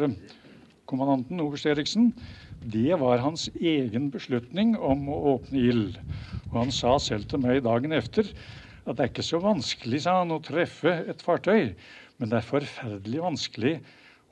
kommandanten 0.90 1.46
Oberst 1.46 1.70
Eriksen, 1.70 2.10
det 2.64 2.98
var 2.98 3.22
hans 3.22 3.52
egen 3.54 4.10
beslutning 4.10 4.74
om 4.80 5.06
å 5.14 5.22
åpne 5.36 5.62
ild. 5.62 5.98
Og 6.50 6.64
han 6.64 6.74
sa 6.74 6.98
selv 6.98 7.30
til 7.30 7.44
meg 7.44 7.62
dagen 7.68 7.94
efter 7.94 8.34
at 8.88 8.96
det 8.98 9.04
er 9.04 9.14
ikke 9.14 9.30
så 9.30 9.46
vanskelig, 9.46 10.08
sa 10.08 10.24
han, 10.24 10.34
å 10.34 10.42
treffe 10.42 11.04
et 11.06 11.22
fartøy, 11.22 11.76
men 12.18 12.32
det 12.32 12.40
er 12.40 12.50
forferdelig 12.56 13.28
vanskelig 13.30 13.82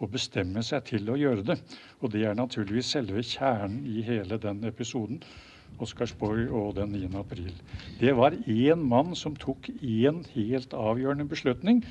å 0.01 0.09
bestemme 0.09 0.63
seg 0.65 0.83
til 0.89 1.09
å 1.11 1.17
gjøre 1.19 1.45
det. 1.51 1.57
Og 2.01 2.13
det 2.13 2.25
er 2.27 2.37
naturligvis 2.37 2.93
selve 2.97 3.23
kjernen 3.25 3.85
i 3.87 4.03
hele 4.05 4.39
den 4.41 4.63
episoden. 4.67 5.21
Oscarsborg 5.81 6.51
og 6.53 6.75
den 6.77 6.91
9. 6.93 7.07
april. 7.17 7.53
Det 7.97 8.11
var 8.17 8.35
én 8.45 8.83
mann 8.85 9.15
som 9.17 9.33
tok 9.39 9.71
én 9.81 10.21
helt 10.35 10.75
avgjørende 10.77 11.25
beslutning. 11.29 11.81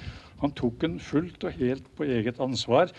Han 0.45 0.55
tok 0.57 0.79
den 0.85 1.01
fullt 1.03 1.43
og 1.45 1.59
helt 1.59 1.89
på 1.99 2.07
eget 2.07 2.39
ansvar 2.41 2.93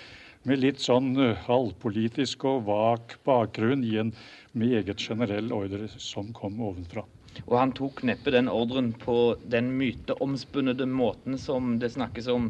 med 0.47 0.61
litt 0.61 0.81
sånn 0.81 1.13
eh, 1.21 1.37
halvpolitisk 1.47 2.45
og 2.49 2.65
vak 2.69 3.17
bakgrunn 3.27 3.85
i 3.85 3.97
en 4.01 4.11
meget 4.57 4.99
generell 4.99 5.51
ordre 5.53 5.87
som 5.95 6.31
kom 6.35 6.59
ovenfra. 6.65 7.05
Og 7.45 7.55
han 7.55 7.71
tok 7.77 8.01
neppe 8.07 8.33
den 8.33 8.49
ordren 8.51 8.91
på 8.99 9.35
den 9.47 9.71
myteomspunnede 9.77 10.87
måten 10.89 11.37
som 11.39 11.77
det 11.79 11.93
snakkes 11.93 12.27
om 12.33 12.49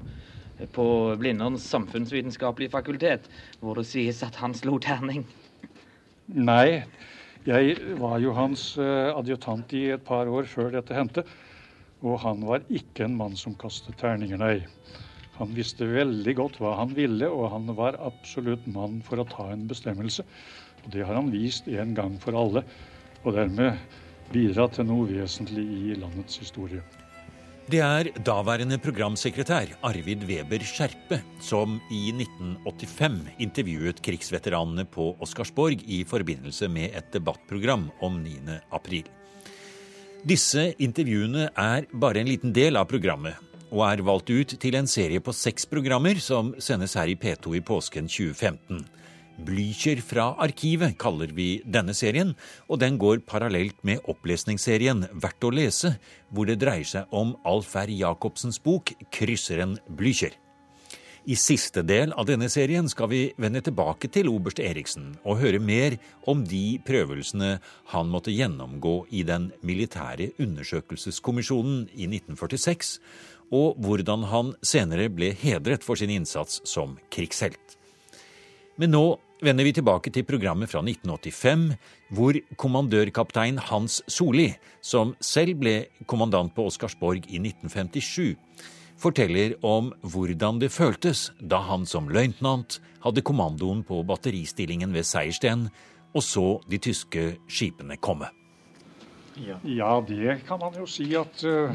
på 0.76 0.86
Blindern 1.20 1.58
samfunnsvitenskapelige 1.62 2.74
fakultet, 2.74 3.30
hvor 3.60 3.80
det 3.80 3.88
sies 3.90 4.22
at 4.26 4.38
han 4.42 4.54
slo 4.58 4.78
terning. 4.82 5.26
Nei, 6.28 6.84
Jeg 7.42 7.74
var 7.98 8.20
jo 8.22 8.36
hans 8.38 8.78
uh, 8.78 9.18
adjutant 9.18 9.72
i 9.74 9.88
et 9.96 10.04
par 10.06 10.30
år 10.30 10.46
før 10.46 10.70
dette 10.76 10.94
hendte. 10.94 11.24
Og 12.06 12.20
han 12.22 12.44
var 12.46 12.62
ikke 12.70 13.08
en 13.08 13.16
mann 13.18 13.34
som 13.38 13.56
kastet 13.58 13.98
terninger, 13.98 14.38
nei. 14.38 14.62
Han 15.40 15.54
visste 15.58 15.88
veldig 15.90 16.36
godt 16.38 16.60
hva 16.62 16.76
han 16.78 16.94
ville, 16.94 17.26
og 17.30 17.50
han 17.54 17.70
var 17.78 17.98
absolutt 17.98 18.68
mann 18.70 19.00
for 19.06 19.22
å 19.22 19.26
ta 19.30 19.48
en 19.50 19.66
bestemmelse. 19.70 20.26
Og 20.86 20.94
det 20.94 21.06
har 21.06 21.18
han 21.18 21.34
vist 21.34 21.70
en 21.70 21.96
gang 21.98 22.18
for 22.22 22.38
alle, 22.38 22.62
og 23.24 23.38
dermed 23.38 23.78
bidratt 24.34 24.78
til 24.78 24.90
noe 24.90 25.10
vesentlig 25.10 25.66
i 25.66 25.98
landets 25.98 26.38
historie. 26.42 26.86
Det 27.70 27.78
er 27.78 28.08
daværende 28.26 28.80
programsekretær 28.82 29.70
Arvid 29.86 30.24
Weber 30.26 30.64
Skjerpe 30.66 31.20
som 31.46 31.76
i 31.94 32.10
1985 32.10 33.20
intervjuet 33.46 34.02
krigsveteranene 34.02 34.88
på 34.90 35.12
Oscarsborg 35.22 35.84
i 35.86 36.02
forbindelse 36.10 36.68
med 36.74 36.98
et 36.98 37.12
debattprogram 37.14 37.92
om 38.02 38.18
9. 38.24 38.58
april. 38.74 39.06
Disse 40.26 40.72
intervjuene 40.82 41.52
er 41.54 41.86
bare 41.94 42.24
en 42.24 42.32
liten 42.32 42.54
del 42.54 42.82
av 42.82 42.90
programmet, 42.90 43.38
og 43.70 43.86
er 43.88 44.04
valgt 44.10 44.34
ut 44.34 44.58
til 44.62 44.78
en 44.78 44.90
serie 44.90 45.22
på 45.22 45.34
seks 45.34 45.70
programmer 45.70 46.18
som 46.18 46.56
sendes 46.58 46.98
her 46.98 47.14
i 47.14 47.18
P2 47.18 47.60
i 47.60 47.64
påsken 47.66 48.10
2015. 48.10 48.82
Blykjer 49.40 50.02
fra 50.06 50.32
arkivet 50.44 50.98
kaller 51.02 51.32
vi 51.34 51.62
denne 51.66 51.96
serien, 51.98 52.36
og 52.68 52.82
den 52.84 53.00
går 53.02 53.24
parallelt 53.26 53.80
med 53.88 54.04
opplesningsserien 54.12 55.08
Verdt 55.14 55.48
å 55.48 55.54
lese, 55.56 55.96
hvor 56.30 56.50
det 56.50 56.60
dreier 56.62 56.88
seg 56.88 57.16
om 57.16 57.34
Alf 57.48 57.74
R. 57.80 57.90
Jacobsens 57.90 58.62
bok 58.62 58.94
Krysseren 59.14 59.80
Blykjer. 59.88 60.36
I 61.30 61.36
siste 61.38 61.84
del 61.86 62.16
av 62.18 62.26
denne 62.26 62.48
serien 62.50 62.88
skal 62.90 63.12
vi 63.12 63.20
vende 63.38 63.62
tilbake 63.62 64.10
til 64.10 64.30
oberst 64.32 64.60
Eriksen 64.60 65.12
og 65.22 65.38
høre 65.44 65.60
mer 65.62 66.00
om 66.30 66.42
de 66.50 66.80
prøvelsene 66.82 67.60
han 67.94 68.10
måtte 68.10 68.34
gjennomgå 68.34 68.96
i 69.14 69.22
den 69.28 69.52
militære 69.62 70.32
undersøkelseskommisjonen 70.42 71.84
i 71.94 72.10
1946, 72.10 72.98
og 73.54 73.78
hvordan 73.86 74.26
han 74.32 74.56
senere 74.66 75.12
ble 75.14 75.30
hedret 75.38 75.86
for 75.86 76.00
sin 76.00 76.14
innsats 76.14 76.64
som 76.66 76.98
krigshelt. 77.14 77.78
Men 78.80 78.94
nå 78.96 79.06
vender 79.42 79.66
vi 79.66 79.74
tilbake 79.74 80.12
til 80.14 80.26
programmet 80.28 80.70
fra 80.72 80.84
1985, 80.86 81.72
hvor 82.14 82.38
kommandørkaptein 82.62 83.58
Hans 83.72 84.02
Soli, 84.08 84.52
som 84.82 85.16
selv 85.20 85.58
ble 85.62 85.76
kommandant 86.06 86.54
på 86.56 86.68
Oscarsborg 86.70 87.26
i 87.28 87.42
1957, 87.42 88.38
forteller 89.02 89.56
om 89.66 89.90
hvordan 90.06 90.62
det 90.62 90.70
føltes 90.72 91.32
da 91.42 91.64
han 91.66 91.88
som 91.90 92.10
løytnant 92.14 92.80
hadde 93.02 93.26
kommandoen 93.26 93.82
på 93.88 94.04
batteristillingen 94.06 94.94
ved 94.94 95.08
Seiersten 95.10 95.72
og 96.14 96.24
så 96.26 96.46
de 96.70 96.78
tyske 96.82 97.32
skipene 97.50 97.98
komme. 97.98 98.30
Ja. 99.42 99.56
ja, 99.64 99.94
det 100.06 100.42
kan 100.46 100.60
man 100.60 100.76
jo 100.76 100.86
si 100.86 101.08
at 101.16 101.42
uh, 101.48 101.72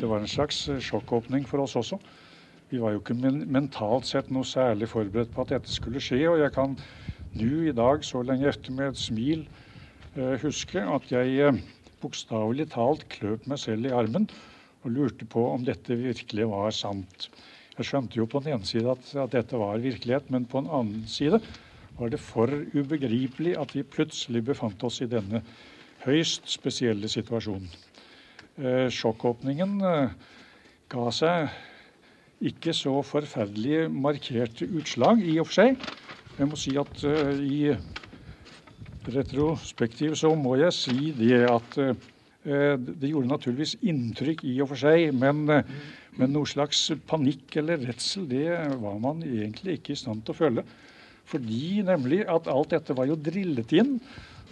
det 0.00 0.08
var 0.08 0.22
en 0.22 0.30
slags 0.30 0.64
sjokkåpning 0.80 1.44
for 1.46 1.62
oss 1.62 1.76
også. 1.76 2.00
Vi 2.70 2.78
var 2.78 2.94
jo 2.94 3.00
ikke 3.02 3.16
men 3.18 3.42
mentalt 3.50 4.06
sett 4.06 4.30
noe 4.30 4.46
særlig 4.46 4.88
forberedt 4.92 5.32
på 5.34 5.42
at 5.42 5.56
dette 5.56 5.72
skulle 5.72 6.02
skje. 6.02 6.22
Og 6.30 6.38
jeg 6.38 6.54
kan 6.54 6.76
nå 7.34 7.64
i 7.66 7.74
dag, 7.74 8.04
så 8.06 8.22
lenge 8.26 8.46
etter 8.50 8.74
med 8.74 8.92
et 8.92 9.00
smil, 9.00 9.44
uh, 10.16 10.36
huske 10.42 10.82
at 10.82 11.10
jeg 11.10 11.50
uh, 11.50 11.58
bokstavelig 12.02 12.68
talt 12.74 13.06
kløp 13.12 13.46
meg 13.50 13.60
selv 13.62 13.88
i 13.88 13.94
armen 13.94 14.28
og 14.80 14.94
lurte 14.94 15.26
på 15.28 15.42
om 15.50 15.64
dette 15.66 15.98
virkelig 15.98 16.46
var 16.50 16.70
sant. 16.74 17.28
Jeg 17.76 17.88
skjønte 17.88 18.18
jo 18.18 18.28
på 18.30 18.40
den 18.44 18.54
ene 18.54 18.68
side 18.68 18.88
at, 18.92 19.10
at, 19.16 19.34
dette 19.34 19.58
var 19.60 19.82
virkelighet, 19.82 20.30
men 20.32 20.46
på 20.48 20.62
den 20.62 20.70
annen 20.72 21.04
side 21.10 21.40
var 21.98 22.12
det 22.12 22.20
for 22.22 22.48
ubegripelig 22.48 23.56
at 23.60 23.74
vi 23.76 23.84
plutselig 23.84 24.44
befant 24.46 24.82
oss 24.86 25.00
i 25.04 25.08
denne 25.10 25.42
høyst 26.06 26.48
spesielle 26.48 27.10
situasjonen. 27.12 27.68
Eh, 28.60 28.86
sjokkåpningen 28.92 29.74
eh, 29.84 30.14
ga 30.92 31.06
seg 31.12 31.50
ikke 32.40 32.72
så 32.76 32.94
forferdelig 33.04 33.88
markerte 33.92 34.68
utslag 34.78 35.20
i 35.24 35.38
og 35.40 35.50
for 35.50 35.60
seg. 35.60 35.90
Jeg 36.38 36.48
må 36.48 36.56
si 36.60 36.76
at 36.80 37.04
uh, 37.04 37.34
i 37.36 37.74
retrospektiv 39.10 40.16
så 40.16 40.32
må 40.36 40.56
jeg 40.60 40.76
si 40.76 41.12
det 41.16 41.44
at 41.48 41.78
Eh, 42.40 42.76
det 42.80 43.10
gjorde 43.10 43.28
naturligvis 43.28 43.74
inntrykk 43.84 44.46
i 44.48 44.54
og 44.64 44.70
for 44.70 44.80
seg, 44.80 45.10
men, 45.12 45.42
uh, 45.52 45.90
men 46.16 46.30
noe 46.32 46.48
slags 46.48 46.86
panikk 47.08 47.58
eller 47.60 47.82
redsel, 47.84 48.24
det 48.30 48.46
var 48.80 48.96
man 49.02 49.20
egentlig 49.26 49.76
ikke 49.76 49.92
i 49.92 50.00
stand 50.00 50.24
til 50.24 50.32
å 50.32 50.38
føle. 50.38 50.64
Fordi 51.28 51.82
nemlig 51.84 52.22
at 52.32 52.48
alt 52.48 52.72
dette 52.72 52.96
var 52.96 53.10
jo 53.10 53.18
drillet 53.20 53.74
inn. 53.76 53.98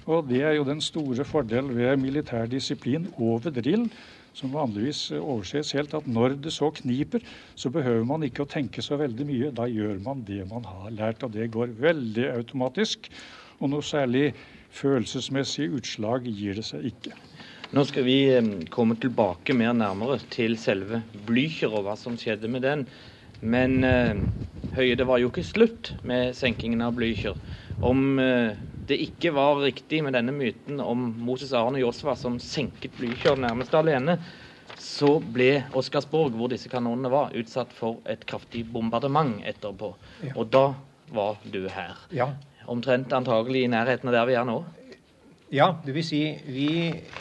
Og 0.04 0.28
det 0.28 0.42
er 0.44 0.58
jo 0.58 0.68
den 0.68 0.82
store 0.84 1.24
fordel 1.24 1.72
ved 1.72 1.96
militær 2.00 2.44
disiplin 2.48 3.08
over 3.16 3.52
drill, 3.56 3.88
som 4.36 4.52
vanligvis 4.54 5.08
overses 5.18 5.72
helt, 5.76 5.94
at 5.96 6.06
når 6.08 6.36
det 6.44 6.52
så 6.54 6.70
kniper, 6.74 7.24
så 7.58 7.72
behøver 7.74 8.04
man 8.08 8.26
ikke 8.26 8.44
å 8.44 8.50
tenke 8.50 8.84
så 8.84 8.98
veldig 9.00 9.26
mye. 9.28 9.50
Da 9.54 9.66
gjør 9.70 9.98
man 10.04 10.24
det 10.28 10.44
man 10.50 10.66
har 10.68 10.92
lært, 10.94 11.24
og 11.26 11.34
det 11.34 11.50
går 11.54 11.74
veldig 11.80 12.28
automatisk. 12.36 13.10
Og 13.58 13.72
noe 13.72 13.84
særlig 13.84 14.32
følelsesmessig 14.78 15.70
utslag 15.78 16.28
gir 16.28 16.58
det 16.58 16.66
seg 16.68 16.86
ikke. 16.92 17.16
Nå 17.76 17.84
skal 17.84 18.06
vi 18.06 18.18
eh, 18.32 18.46
komme 18.72 18.96
tilbake 19.00 19.52
mer 19.56 19.74
nærmere 19.76 20.16
til 20.32 20.56
selve 20.60 21.02
Blücher 21.28 21.74
og 21.74 21.84
hva 21.84 21.96
som 22.00 22.16
skjedde 22.16 22.48
med 22.48 22.64
den. 22.64 22.86
Men 23.40 23.82
eh, 23.84 24.22
Høie, 24.76 24.96
det 24.96 25.06
var 25.08 25.20
jo 25.20 25.30
ikke 25.30 25.44
slutt 25.44 25.92
med 26.06 26.36
senkingen 26.36 26.84
av 26.84 26.96
Blücher. 26.96 27.36
Om 27.84 28.20
eh, 28.22 28.56
det 28.88 28.98
ikke 29.04 29.32
var 29.36 29.60
riktig 29.60 30.00
med 30.04 30.16
denne 30.16 30.32
myten 30.32 30.80
om 30.80 31.10
Moses 31.24 31.52
Aron 31.56 31.76
og 31.76 31.82
Josva 31.82 32.14
som 32.16 32.38
senket 32.40 32.96
Blykjør 32.96 33.40
nærmest 33.44 33.74
alene, 33.76 34.16
så 34.80 35.18
ble 35.20 35.64
Oscarsborg, 35.76 36.36
hvor 36.36 36.50
disse 36.52 36.70
kanonene 36.72 37.10
var, 37.12 37.34
utsatt 37.36 37.72
for 37.76 38.00
et 38.08 38.24
kraftig 38.28 38.64
bombardement 38.72 39.38
etterpå. 39.48 39.92
Ja. 40.24 40.34
Og 40.36 40.50
da 40.52 40.64
var 41.12 41.38
du 41.44 41.64
her. 41.72 42.00
Ja. 42.14 42.32
Omtrent 42.68 43.12
antagelig 43.16 43.64
i 43.64 43.72
nærheten 43.72 44.10
av 44.10 44.18
der 44.18 44.28
vi 44.28 44.36
er 44.38 44.48
nå. 44.48 44.58
Ja, 45.52 45.70
det 45.84 45.94
vil 45.96 46.04
si 46.04 46.22
vi 46.44 46.70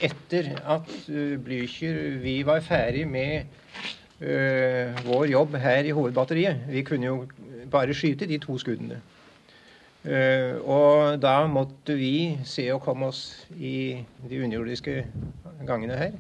etter 0.04 0.50
at 0.68 0.90
uh, 1.08 1.38
Blücher 1.40 2.18
Vi 2.20 2.42
var 2.48 2.60
ferdig 2.60 3.06
med 3.08 3.48
uh, 4.20 4.98
vår 5.08 5.30
jobb 5.32 5.56
her 5.64 5.88
i 5.88 5.94
hovedbatteriet. 5.96 6.66
Vi 6.68 6.84
kunne 6.88 7.08
jo 7.08 7.22
bare 7.72 7.96
skyte 7.96 8.28
de 8.28 8.40
to 8.44 8.58
skuddene. 8.60 9.00
Uh, 10.08 10.56
og 10.64 11.18
da 11.20 11.42
måtte 11.52 11.98
vi 12.00 12.38
se 12.48 12.64
å 12.72 12.80
komme 12.80 13.10
oss 13.12 13.22
i 13.60 14.00
de 14.24 14.40
underjordiske 14.46 15.02
gangene 15.68 15.98
her. 16.00 16.16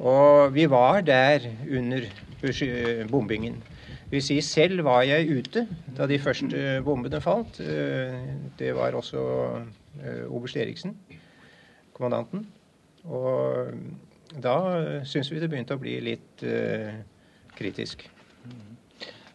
Og 0.00 0.54
vi 0.54 0.64
var 0.70 1.04
der 1.04 1.44
under 1.68 2.08
bombingen. 3.10 3.60
Det 4.08 4.22
vil 4.22 4.42
selv 4.46 4.84
var 4.86 5.02
jeg 5.04 5.28
ute 5.28 5.66
da 5.96 6.06
de 6.06 6.18
første 6.22 6.80
bombene 6.86 7.20
falt. 7.22 7.60
Det 8.58 8.72
var 8.76 8.94
også 8.94 9.22
oberst 10.28 10.56
Eriksen 10.56 10.96
kommandanten. 11.94 12.46
Og 13.04 13.74
da 14.42 14.56
syns 15.06 15.30
vi 15.32 15.42
det 15.42 15.50
begynte 15.50 15.76
å 15.76 15.82
bli 15.82 15.96
litt 16.02 16.44
kritisk. 17.58 18.06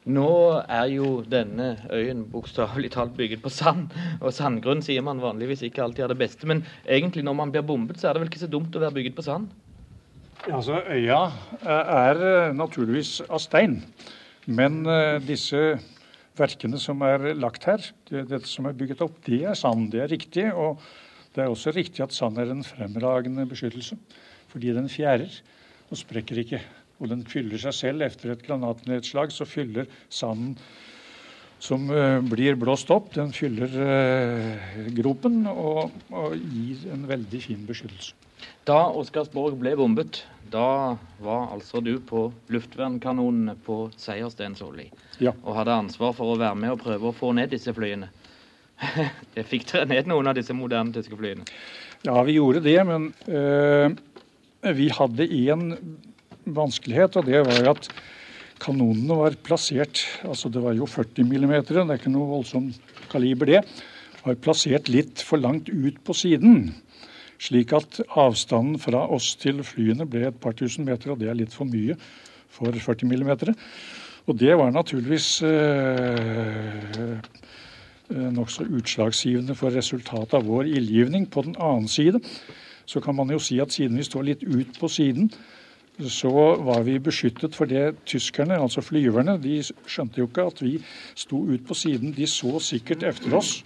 Nå 0.10 0.30
er 0.66 0.88
jo 0.90 1.20
denne 1.30 1.76
øyen 1.94 2.24
bokstavelig 2.32 2.90
talt 2.96 3.14
bygget 3.18 3.44
på 3.44 3.52
sand. 3.54 3.92
Og 4.20 4.34
sandgrunn 4.34 4.82
sier 4.86 5.04
man 5.06 5.22
vanligvis 5.22 5.62
ikke 5.68 5.84
alltid 5.86 6.08
er 6.08 6.14
det 6.14 6.22
beste. 6.24 6.50
Men 6.50 6.64
egentlig 6.86 7.26
når 7.28 7.38
man 7.38 7.54
blir 7.54 7.66
bombet, 7.68 8.00
så 8.02 8.10
er 8.10 8.18
det 8.18 8.24
vel 8.24 8.32
ikke 8.32 8.42
så 8.42 8.50
dumt 8.50 8.76
å 8.76 8.82
være 8.82 8.96
bygget 8.98 9.18
på 9.20 9.28
sand? 9.28 9.52
Altså, 10.48 10.80
Øya 10.90 11.20
er 11.62 12.24
eh, 12.26 12.56
naturligvis 12.56 13.20
av 13.28 13.44
stein. 13.44 13.84
Men 14.50 14.82
uh, 14.88 15.20
disse 15.22 15.78
verkene 16.40 16.80
som 16.82 17.04
er 17.06 17.36
lagt 17.38 17.68
her, 17.70 17.84
det, 18.10 18.42
som 18.50 18.66
er 18.66 18.78
bygget 18.80 19.04
opp, 19.06 19.20
det 19.28 19.44
er 19.52 19.60
sand. 19.60 19.92
Det 19.94 20.02
er 20.02 20.10
riktig. 20.10 20.48
og 20.54 20.80
det 21.36 21.44
er 21.44 21.54
også 21.54 21.72
riktig 21.76 22.02
at 22.02 22.16
sand 22.16 22.40
er 22.42 22.50
en 22.50 22.66
fremragende 22.66 23.46
beskyttelse, 23.48 24.00
fordi 24.50 24.74
den 24.74 24.90
fjærer 24.90 25.30
og 25.90 26.00
sprekker 26.00 26.42
ikke. 26.42 26.62
Og 27.00 27.12
den 27.12 27.26
fyller 27.28 27.62
seg 27.62 27.76
selv. 27.76 28.06
Etter 28.06 28.34
et 28.36 28.46
granatnedslag 28.46 29.34
så 29.36 29.48
fyller 29.48 29.90
sanden 30.12 30.58
som 31.60 31.90
uh, 31.92 32.22
blir 32.24 32.56
blåst 32.56 32.92
opp, 32.96 33.12
den 33.16 33.34
fyller 33.36 33.74
uh, 33.76 34.86
gropen 34.96 35.44
og, 35.52 35.92
og, 36.08 36.36
gir 36.40 36.88
en 36.94 37.04
veldig 37.10 37.42
fin 37.44 37.66
beskyttelse. 37.68 38.16
Da 38.64 38.78
Oscarsborg 38.96 39.58
ble 39.60 39.74
bombet, 39.76 40.22
da 40.50 40.96
var 41.20 41.50
altså 41.52 41.82
du 41.84 41.98
på 42.00 42.30
luftvernkanonene 42.54 43.58
på 43.66 43.90
Seierstensholli 44.00 44.88
ja. 45.20 45.34
og 45.44 45.58
hadde 45.58 45.76
ansvar 45.84 46.16
for 46.16 46.32
å 46.32 46.40
være 46.40 46.58
med 46.62 46.74
og 46.74 46.82
prøve 46.86 47.12
å 47.12 47.16
få 47.16 47.34
ned 47.36 47.52
disse 47.52 47.74
flyene. 47.76 48.08
det 49.36 49.44
Fikk 49.50 49.68
dere 49.74 49.90
ned 49.92 50.08
noen 50.10 50.32
av 50.32 50.40
disse 50.40 50.56
moderne 50.56 50.96
tyske 50.96 51.20
flyene? 51.20 51.44
Ja, 52.08 52.16
vi 52.24 52.38
gjorde 52.38 52.64
det, 52.64 52.78
men 52.88 53.12
uh, 53.28 53.92
vi 54.80 54.88
hadde 54.96 55.28
én 55.28 55.74
vanskelighet, 56.56 57.18
og 57.20 57.28
det 57.30 57.44
var 57.48 57.70
at 57.76 57.90
kanonene 58.60 59.16
var 59.16 59.38
plassert 59.44 60.02
altså 60.28 60.50
Det 60.52 60.62
var 60.64 60.76
jo 60.76 60.88
40 60.90 61.24
mm, 61.24 61.54
det 61.64 61.78
er 61.80 61.96
ikke 61.96 62.12
noe 62.12 62.28
voldsomt 62.34 62.80
kaliber, 63.12 63.46
det. 63.46 63.64
var 64.26 64.36
plassert 64.44 64.90
litt 64.90 65.24
for 65.24 65.40
langt 65.40 65.70
ut 65.70 66.00
på 66.04 66.14
siden. 66.14 66.74
Slik 67.40 67.72
at 67.74 68.02
avstanden 68.20 68.80
fra 68.80 69.06
oss 69.08 69.32
til 69.40 69.64
flyene 69.64 70.06
ble 70.06 70.28
et 70.28 70.40
par 70.44 70.54
tusen 70.60 70.86
meter, 70.86 71.14
og 71.14 71.22
det 71.22 71.30
er 71.32 71.40
litt 71.40 71.56
for 71.56 71.70
mye 71.70 71.96
for 72.52 72.76
40 72.76 73.08
mm. 73.08 73.56
Og 74.28 74.38
det 74.38 74.58
var 74.60 74.72
naturligvis 74.76 75.42
eh, 75.48 77.14
eh, 78.12 78.30
nokså 78.36 78.68
utslagsgivende 78.68 79.56
for 79.56 79.74
resultatet 79.74 80.36
av 80.38 80.46
vår 80.46 80.68
ildgivning. 80.68 81.30
På 81.32 81.46
den 81.48 81.56
annen 81.58 81.88
side 81.88 82.20
så 82.90 83.00
kan 83.02 83.16
man 83.16 83.32
jo 83.32 83.40
si 83.40 83.60
at 83.62 83.74
siden 83.74 83.98
vi 83.98 84.06
står 84.06 84.28
litt 84.28 84.44
ut 84.44 84.78
på 84.80 84.90
siden, 84.92 85.32
så 86.08 86.32
var 86.64 86.84
vi 86.88 86.96
beskyttet 87.04 87.56
for 87.56 87.68
det 87.68 87.98
tyskerne, 88.08 88.60
altså 88.60 88.82
flyverne, 88.82 89.36
de 89.42 89.60
skjønte 89.64 90.22
jo 90.22 90.30
ikke 90.30 90.46
at 90.48 90.62
vi 90.64 90.78
sto 91.18 91.42
ut 91.44 91.66
på 91.68 91.76
siden. 91.76 92.14
De 92.16 92.28
så 92.28 92.60
sikkert 92.64 93.04
efter 93.04 93.36
oss 93.36 93.58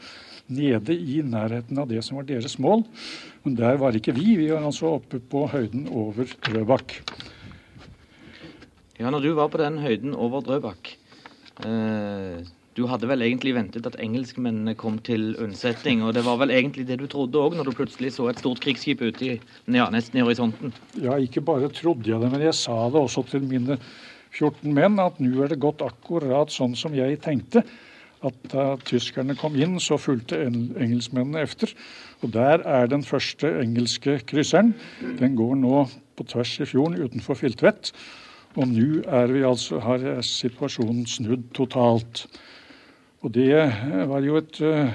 nede 0.47 0.95
i 0.95 1.21
nærheten 1.21 1.77
av 1.79 1.87
det 1.91 2.01
som 2.05 2.17
var 2.17 2.27
deres 2.27 2.57
mål. 2.61 2.83
Men 3.43 3.57
der 3.59 3.77
var 3.81 3.95
ikke 3.95 4.15
vi. 4.17 4.35
Vi 4.39 4.49
var 4.51 4.65
altså 4.65 4.95
oppe 4.97 5.19
på 5.19 5.45
høyden 5.51 5.87
over 5.91 6.33
Drøbak. 6.47 6.97
Ja, 8.99 9.09
når 9.09 9.19
du 9.19 9.31
var 9.37 9.49
på 9.53 9.61
den 9.61 9.79
høyden 9.83 10.13
over 10.15 10.41
Drøbak 10.45 10.93
eh, 11.65 12.43
Du 12.73 12.87
hadde 12.89 13.05
vel 13.05 13.21
egentlig 13.21 13.53
ventet 13.53 13.85
at 13.85 13.99
engelskmennene 14.01 14.73
kom 14.79 14.97
til 15.05 15.35
unnsetning, 15.41 16.01
og 16.01 16.15
det 16.17 16.23
var 16.25 16.39
vel 16.41 16.53
egentlig 16.55 16.87
det 16.89 16.97
du 17.03 17.05
trodde 17.09 17.37
òg, 17.37 17.53
når 17.57 17.69
du 17.69 17.75
plutselig 17.77 18.15
så 18.15 18.31
et 18.31 18.41
stort 18.41 18.63
krigsskip 18.63 19.03
ute 19.05 19.27
i, 19.27 19.35
ja, 19.75 19.85
nesten 19.93 20.17
i 20.17 20.25
horisonten? 20.25 20.73
Ja, 20.97 21.19
ikke 21.21 21.43
bare 21.45 21.69
trodde 21.69 22.09
jeg 22.09 22.21
det, 22.23 22.31
men 22.33 22.41
jeg 22.41 22.57
sa 22.57 22.79
det 22.89 23.01
også 23.01 23.25
til 23.29 23.45
mine 23.45 23.77
14 24.33 24.73
menn, 24.73 24.97
at 25.01 25.19
nå 25.21 25.43
er 25.45 25.53
det 25.53 25.61
gått 25.61 25.85
akkurat 25.85 26.53
sånn 26.53 26.73
som 26.79 26.95
jeg 26.97 27.21
tenkte 27.21 27.61
at 28.23 28.35
da 28.53 28.65
tyskerne 28.87 29.35
kom 29.37 29.55
inn, 29.59 29.75
så 29.83 29.99
fulgte 29.99 30.39
engelskmennene 30.47 31.43
efter. 31.43 31.73
Og 32.23 32.31
der 32.33 32.63
er 32.63 32.87
den 32.87 33.03
første 33.03 33.51
engelske 33.59 34.17
krysseren. 34.29 34.73
Den 35.19 35.35
går 35.39 35.57
nå 35.59 35.85
på 36.17 36.25
tvers 36.31 36.55
i 36.63 36.67
fjorden 36.69 37.01
utenfor 37.03 37.37
Filtvet. 37.39 37.91
Og 38.55 38.69
nå 38.69 39.03
altså, 39.09 39.81
har 39.83 40.05
situasjonen 40.23 41.03
snudd 41.09 41.49
totalt. 41.57 42.27
Og 43.23 43.31
det 43.31 43.55
var 44.09 44.23
jo 44.25 44.37
et, 44.37 44.61
eh, 44.61 44.91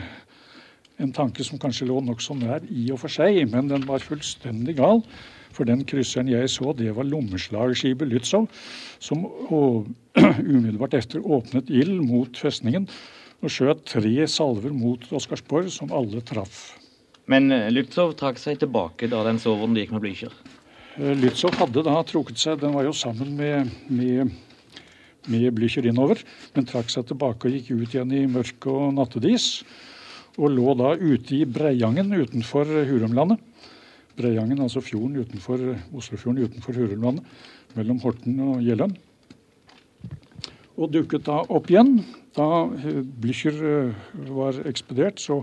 en 1.00 1.12
tanke 1.12 1.44
som 1.44 1.58
kanskje 1.58 1.88
lå 1.88 2.00
nokså 2.04 2.36
nær 2.36 2.64
i 2.68 2.90
og 2.92 3.00
for 3.00 3.08
seg, 3.08 3.40
men 3.50 3.68
den 3.68 3.86
var 3.88 4.04
fullstendig 4.04 4.76
gal. 4.76 5.02
For 5.56 5.64
den 5.64 5.84
krysseren 5.88 6.28
jeg 6.28 6.50
så, 6.52 6.74
det 6.76 6.92
var 6.94 7.08
lommeslagskipet 7.08 8.10
Lützow, 8.10 8.46
som 9.00 9.24
umiddelbart 10.52 10.94
efter 10.94 11.24
åpnet 11.24 11.70
ild 11.70 12.02
mot 12.04 12.36
festningen 12.36 12.88
og 13.42 13.52
skjøt 13.54 13.84
tre 13.86 14.26
salver 14.26 14.74
mot 14.74 15.04
Oscarsborg, 15.14 15.70
som 15.70 15.92
alle 15.94 16.20
traff. 16.26 16.76
Men 17.30 17.52
eh, 17.52 17.68
Lützow 17.72 18.14
trakk 18.18 18.40
seg 18.40 18.60
tilbake 18.62 19.08
da 19.10 19.22
den 19.26 19.40
så 19.40 19.54
hvordan 19.54 19.76
det 19.76 19.86
gikk 19.86 19.96
med 19.96 20.04
Blücher? 20.04 20.34
Eh, 20.98 21.14
Lützow 21.18 21.52
hadde 21.60 21.84
da 21.86 22.00
trukket 22.08 22.40
seg, 22.40 22.60
den 22.62 22.74
var 22.76 22.86
jo 22.88 22.94
sammen 22.96 23.34
med, 23.38 23.72
med, 23.88 24.32
med 25.26 25.50
Blücher 25.56 25.86
innover, 25.88 26.20
men 26.54 26.68
trakk 26.68 26.92
seg 26.92 27.08
tilbake 27.08 27.48
og 27.48 27.56
gikk 27.56 27.72
ut 27.74 27.94
igjen 27.94 28.14
i 28.14 28.24
mørk 28.30 28.68
og 28.70 28.94
nattedis. 28.96 29.64
Og 30.38 30.54
lå 30.54 30.74
da 30.78 30.94
ute 30.94 31.40
i 31.40 31.44
Breiangen 31.50 32.14
utenfor 32.14 32.68
Hurumlandet. 32.86 33.42
Breiangen, 34.18 34.62
altså 34.62 34.82
fjorden 34.82 35.18
utenfor 35.18 35.62
Oslofjorden 35.94 36.46
utenfor 36.46 36.78
Hurumlandet, 36.78 37.26
mellom 37.74 38.00
Horten 38.02 38.38
og 38.46 38.62
Gjelløm. 38.62 38.94
Og 40.78 40.92
dukket 40.94 41.26
da 41.26 41.40
opp 41.50 41.70
igjen 41.72 41.96
da 42.38 42.68
Blücher 43.18 43.56
eh, 43.66 44.10
var 44.30 44.60
ekspedert, 44.70 45.18
så 45.18 45.40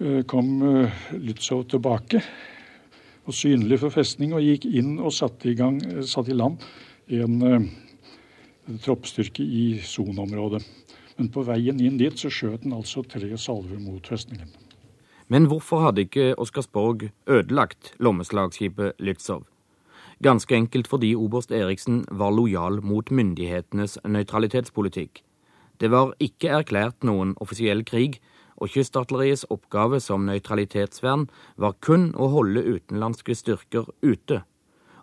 eh, 0.00 0.20
kom 0.28 0.58
eh, 0.66 1.04
Lützow 1.16 1.64
tilbake 1.68 2.20
og 3.24 3.36
synlig 3.36 3.80
for 3.80 3.94
festning 3.94 4.34
og 4.36 4.44
gikk 4.44 4.66
inn 4.68 4.98
og 4.98 5.14
satte 5.16 5.48
i, 5.48 5.56
gang, 5.56 5.80
satte 6.04 6.34
i 6.34 6.36
land 6.36 6.60
en 7.10 7.40
troppstyrke 8.78 9.42
i 9.42 9.80
soneområdet. 9.82 10.62
Men 11.18 11.28
på 11.34 11.44
veien 11.44 11.80
inn 11.82 11.98
dit 12.00 12.16
så 12.16 12.30
skjøt 12.32 12.64
den 12.64 12.76
altså 12.76 13.02
tre 13.04 13.28
salver 13.36 13.80
mot 13.82 14.06
festningen. 14.06 14.48
Men 15.30 15.46
hvorfor 15.46 15.84
hadde 15.84 16.06
ikke 16.06 16.34
Oscarsborg 16.42 17.10
ødelagt 17.30 17.92
lommeslagskipet 18.02 18.98
Lützow? 18.98 19.44
Ganske 20.22 20.54
enkelt 20.56 20.88
fordi 20.90 21.14
oberst 21.16 21.52
Eriksen 21.54 22.02
var 22.10 22.34
lojal 22.34 22.80
mot 22.82 23.10
myndighetenes 23.10 23.98
nøytralitetspolitikk. 24.04 25.22
Det 25.80 25.88
var 25.88 26.12
ikke 26.20 26.50
erklært 26.58 27.06
noen 27.06 27.32
offisiell 27.40 27.84
krig, 27.88 28.18
og 28.60 28.68
kystartilleriets 28.74 29.46
oppgave 29.48 30.00
som 30.04 30.26
nøytralitetsvern 30.28 31.28
var 31.56 31.78
kun 31.80 32.10
å 32.12 32.28
holde 32.34 32.66
utenlandske 32.66 33.36
styrker 33.38 33.88
ute. 34.04 34.42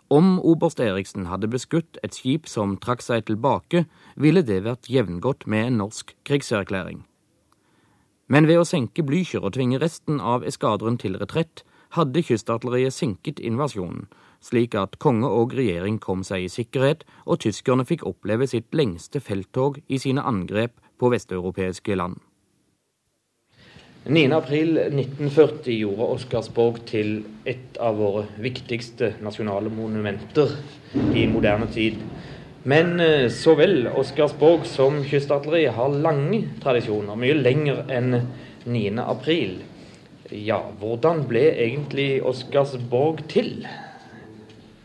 Om 0.08 0.38
oberst 0.40 0.80
Eriksen 0.80 1.26
hadde 1.28 1.50
beskutt 1.52 1.98
et 2.02 2.16
skip 2.16 2.46
som 2.48 2.78
trakk 2.80 3.02
seg 3.04 3.26
tilbake, 3.28 3.84
ville 4.16 4.40
det 4.40 4.62
vært 4.64 4.88
jevngodt 4.88 5.44
med 5.46 5.66
en 5.66 5.80
norsk 5.82 6.14
krigserklæring. 6.24 7.02
Men 8.28 8.48
ved 8.48 8.60
å 8.60 8.68
senke 8.68 9.04
Blücher 9.04 9.44
og 9.44 9.52
tvinge 9.56 9.80
resten 9.80 10.20
av 10.20 10.46
eskadren 10.48 10.96
til 11.00 11.18
retrett, 11.20 11.62
hadde 11.96 12.24
kystartilleriet 12.24 12.92
senket 12.92 13.40
invasjonen, 13.40 14.06
slik 14.44 14.76
at 14.76 14.98
konge 15.00 15.28
og 15.28 15.52
regjering 15.56 15.96
kom 16.00 16.24
seg 16.24 16.44
i 16.44 16.52
sikkerhet, 16.52 17.04
og 17.24 17.40
tyskerne 17.44 17.84
fikk 17.88 18.04
oppleve 18.08 18.48
sitt 18.48 18.72
lengste 18.76 19.20
felttog 19.24 19.80
i 19.88 20.00
sine 20.00 20.24
angrep 20.24 20.76
på 21.00 21.12
vesteuropeiske 21.12 21.96
land. 22.00 22.16
9.4.1940 24.08 25.74
gjorde 25.74 26.06
Oscarsborg 26.14 26.78
til 26.88 27.18
et 27.48 27.76
av 27.76 27.98
våre 28.00 28.22
viktigste 28.40 29.12
nasjonale 29.20 29.68
monumenter 29.68 30.54
i 31.12 31.26
moderne 31.28 31.68
tid. 31.74 31.98
Men 32.68 32.94
eh, 33.04 33.26
så 33.28 33.52
vel 33.58 33.84
Oscarsborg 33.92 34.64
som 34.68 35.02
kystartilleriet 35.04 35.76
har 35.76 35.98
lange 36.00 36.40
tradisjoner, 36.62 37.20
mye 37.20 37.36
lenger 37.36 37.84
enn 37.92 38.16
9.4. 38.64 39.60
Ja, 40.40 40.62
hvordan 40.80 41.22
ble 41.28 41.44
egentlig 41.52 42.22
Oscarsborg 42.24 43.22
til? 43.28 43.62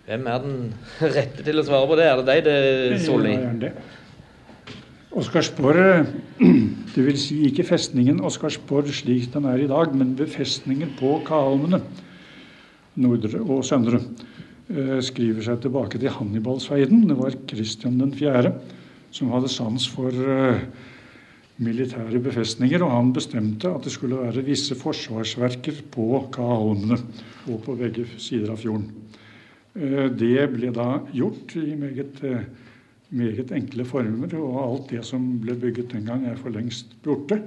Hvem 0.04 0.28
er 0.28 0.44
den 0.44 0.60
rette 1.00 1.48
til 1.48 1.60
å 1.60 1.66
svare 1.68 1.88
på 1.88 2.00
det? 2.00 2.10
Er 2.12 2.20
det 2.20 2.28
deg, 2.28 2.44
det, 2.48 3.02
Solli? 3.08 3.38
Oscarsborg, 5.16 6.08
dvs. 6.94 7.26
Si 7.28 7.40
ikke 7.48 7.66
festningen 7.66 8.22
Oscarsborg 8.26 8.92
slik 8.94 9.32
den 9.34 9.48
er 9.50 9.64
i 9.64 9.70
dag, 9.70 9.94
men 9.98 10.16
befestningen 10.18 10.94
på 11.00 11.18
Kaholmene, 11.28 11.82
nordre 13.02 13.42
og 13.42 13.64
søndre, 13.66 14.02
eh, 14.70 15.00
skriver 15.02 15.42
seg 15.42 15.62
tilbake 15.62 16.00
til 16.00 16.14
Hannibalsfeiden. 16.14 17.08
Det 17.10 17.18
var 17.18 17.38
Kristian 17.48 18.12
4. 18.12 18.54
som 19.14 19.30
hadde 19.30 19.50
sans 19.50 19.88
for 19.88 20.10
eh, 20.10 20.62
militære 21.62 22.20
befestninger, 22.20 22.82
og 22.82 22.92
han 22.92 23.14
bestemte 23.14 23.70
at 23.70 23.84
det 23.84 23.92
skulle 23.94 24.18
være 24.18 24.46
visse 24.46 24.76
forsvarsverker 24.76 25.84
på 25.92 26.28
Kaholmene 26.34 26.98
og 27.48 27.62
på 27.64 27.76
begge 27.78 28.08
sider 28.18 28.52
av 28.52 28.58
fjorden. 28.58 28.90
Eh, 29.76 30.10
det 30.10 30.50
ble 30.54 30.74
da 30.74 31.00
gjort 31.14 31.56
i 31.58 31.76
meget, 31.78 32.22
meget, 33.14 33.54
enkle 33.56 33.86
former, 33.88 34.34
og 34.40 34.60
alt 34.64 34.92
det 34.94 35.04
som 35.08 35.26
ble 35.44 35.56
bygget 35.60 35.94
den 35.94 36.08
gang, 36.10 36.26
er 36.28 36.40
for 36.40 36.54
lengst 36.54 36.96
borte. 37.06 37.40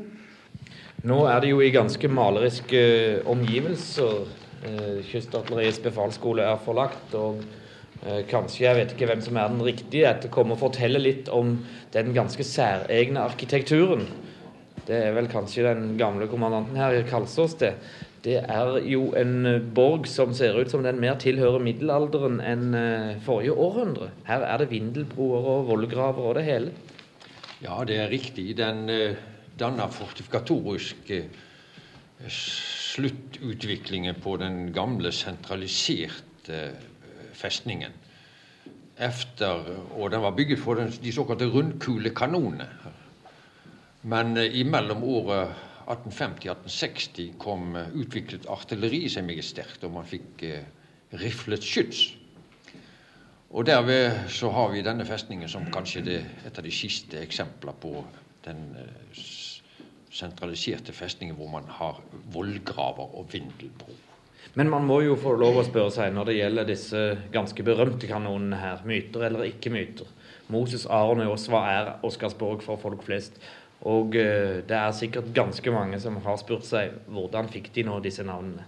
Nå 1.06 1.20
er 1.28 1.42
det 1.42 1.52
jo 1.52 1.60
i 1.62 1.74
ganske 1.74 2.08
maleriske 2.10 2.82
eh, 2.82 3.22
omgivelser. 3.28 4.26
Kystartilleriets 5.06 5.78
befalsskole 5.84 6.42
er 6.42 6.56
forlagt. 6.64 7.12
og 7.14 7.42
Kanskje, 8.30 8.64
jeg 8.64 8.76
vet 8.78 8.94
ikke 8.94 9.06
hvem 9.10 9.22
som 9.24 9.36
er 9.38 9.50
den 9.52 9.62
riktige, 9.62 10.08
etter 10.08 10.32
å 10.32 10.44
og 10.44 10.58
fortelle 10.60 11.00
litt 11.00 11.30
om 11.32 11.56
den 11.94 12.12
ganske 12.16 12.44
særegne 12.44 13.22
arkitekturen. 13.22 14.04
Det 14.86 14.98
er 15.08 15.14
vel 15.16 15.26
kanskje 15.30 15.64
den 15.66 15.96
gamle 15.98 16.28
kommandanten 16.30 16.76
her 16.78 17.00
Kalsås, 17.08 17.56
det. 17.58 17.72
Det 18.26 18.40
er 18.42 18.80
jo 18.90 19.12
en 19.14 19.46
eh, 19.46 19.62
borg 19.62 20.08
som 20.10 20.32
ser 20.34 20.56
ut 20.58 20.70
som 20.72 20.82
den 20.82 20.98
mer 20.98 21.14
tilhører 21.22 21.62
middelalderen 21.62 22.40
enn 22.42 22.74
eh, 22.74 23.20
forrige 23.22 23.54
århundre. 23.54 24.08
Her 24.26 24.42
er 24.42 24.58
det 24.58 24.72
vindelbroer 24.72 25.46
og 25.52 25.68
vollgraver 25.68 26.26
og 26.32 26.34
det 26.40 26.42
hele. 26.48 26.72
Ja, 27.62 27.78
det 27.86 28.00
er 28.02 28.10
riktig. 28.10 28.48
Den 28.58 28.90
uh, 28.90 29.14
danner 29.58 29.88
fortifikatorisk 29.94 31.12
sluttutviklingen 32.28 34.18
på 34.20 34.34
den 34.42 34.72
gamle, 34.74 35.12
sentraliserte 35.12 36.58
festningen. 37.36 37.94
Efter, 38.98 39.62
og 39.94 40.10
den 40.10 40.24
var 40.24 40.34
bygget 40.36 40.58
for 40.58 40.82
de 40.82 41.12
såkalte 41.12 41.48
rundkulekanonene. 41.52 42.68
Men 44.02 44.36
imellom 44.36 45.04
året 45.04 45.54
1850-1860 45.86 47.36
kom 47.38 47.76
eh, 47.76 47.90
utviklet 47.94 48.48
artilleri 48.50 49.06
seg 49.12 49.26
meget 49.26 49.46
sterkt, 49.46 49.84
og 49.86 49.94
man 49.96 50.08
fikk 50.08 50.44
eh, 50.46 50.64
riflet 51.22 51.64
skyts. 51.64 52.06
Og 53.56 53.66
derved 53.68 54.26
så 54.34 54.50
har 54.52 54.72
vi 54.72 54.82
denne 54.84 55.06
festningen 55.06 55.48
som 55.48 55.68
kanskje 55.72 56.02
det, 56.04 56.18
et 56.48 56.58
av 56.58 56.66
de 56.66 56.74
siste 56.74 57.20
eksempler 57.22 57.76
på 57.80 57.94
den 58.46 58.66
eh, 58.82 59.22
sentraliserte 60.16 60.94
festningen 60.96 61.36
hvor 61.38 61.50
man 61.52 61.70
har 61.78 62.02
vollgraver 62.34 63.16
og 63.18 63.30
vindelbro. 63.32 63.94
Men 64.56 64.70
man 64.72 64.86
må 64.88 65.02
jo 65.04 65.18
få 65.20 65.34
lov 65.36 65.58
å 65.60 65.64
spørre 65.66 65.92
seg 65.92 66.14
når 66.16 66.30
det 66.30 66.36
gjelder 66.38 66.68
disse 66.68 67.00
ganske 67.34 67.64
berømte 67.66 68.08
kanonene 68.08 68.56
her, 68.56 68.80
myter 68.88 69.26
eller 69.28 69.44
ikke 69.50 69.72
myter. 69.74 70.08
Moses, 70.52 70.86
Aron 70.86 71.20
og 71.24 71.32
Josva 71.32 71.62
er 71.68 71.90
Oscarsborg 72.06 72.62
for 72.64 72.80
folk 72.80 73.02
flest. 73.04 73.36
Og 73.84 74.16
uh, 74.16 74.62
det 74.66 74.78
er 74.78 74.96
sikkert 74.96 75.34
ganske 75.36 75.70
mange 75.74 76.00
som 76.00 76.16
har 76.24 76.40
spurt 76.40 76.64
seg 76.64 76.96
hvordan 77.12 77.50
fikk 77.52 77.72
de 77.74 77.84
nå 77.86 78.00
disse 78.04 78.24
navnene? 78.26 78.64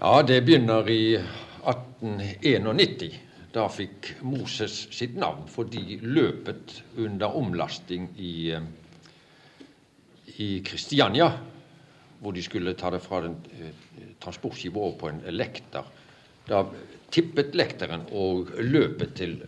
Ja, 0.00 0.22
det 0.24 0.40
begynner 0.46 0.86
i 0.88 1.16
1891. 1.20 3.18
Da 3.52 3.66
fikk 3.68 4.14
Moses 4.22 4.86
sitt 4.94 5.16
navn 5.18 5.48
fordi 5.50 5.98
løpet 6.00 6.78
under 7.02 7.34
omlasting 7.36 8.06
i, 8.16 8.52
eh, 8.54 8.62
i 10.38 10.62
Kristiania, 10.64 11.26
hvor 12.20 12.32
de 12.32 12.42
skulle 12.42 12.76
ta 12.78 12.90
det 12.94 13.02
fra 13.02 13.24
eh, 13.26 13.74
transportskipet 14.22 14.78
over 14.78 14.96
på 15.00 15.10
en 15.10 15.20
lekter, 15.34 15.84
da 16.48 16.62
tippet 17.10 17.54
lekteren, 17.58 18.06
og 18.12 18.54
løpet 18.56 19.14
til 19.18 19.40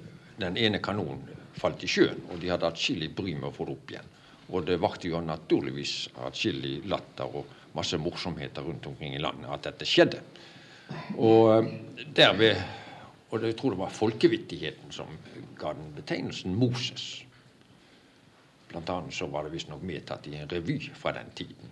den 0.43 0.57
ene 0.59 0.83
kanonen 0.83 1.23
falt 1.59 1.85
i 1.85 1.91
sjøen. 1.91 2.21
Og 2.31 2.41
de 2.43 2.51
hadde 2.53 2.69
atskillig 2.69 3.11
bry 3.17 3.35
med 3.37 3.51
å 3.51 3.55
få 3.55 3.69
det 3.69 3.77
opp 3.77 3.95
igjen. 3.95 4.13
Og 4.53 4.67
det 4.69 4.81
vakte 4.83 5.09
jo 5.09 5.21
naturligvis 5.25 5.97
atskillig 6.27 6.83
latter 6.91 7.41
og 7.41 7.59
masse 7.77 7.97
morsomheter 7.97 8.65
rundt 8.67 8.87
omkring 8.91 9.17
i 9.17 9.23
landet 9.23 9.49
at 9.53 9.71
dette 9.71 9.89
skjedde. 9.89 10.21
Og 11.17 11.53
eh, 11.55 11.71
derved 12.15 12.81
og 13.33 13.41
jeg 13.41 13.57
tror 13.57 13.73
det 13.73 13.81
var 13.81 13.93
folkevittigheten 13.97 14.93
som 14.93 15.13
ga 15.57 15.73
den 15.73 15.95
betegnelsen 15.97 16.53
Moses. 16.55 17.23
Blant 18.69 18.91
annet 18.93 19.17
så 19.17 19.29
var 19.33 19.47
det 19.47 19.55
visstnok 19.55 19.81
medtatt 19.89 20.29
i 20.29 20.37
en 20.37 20.51
revy 20.51 20.77
fra 20.93 21.15
den 21.17 21.31
tiden. 21.35 21.71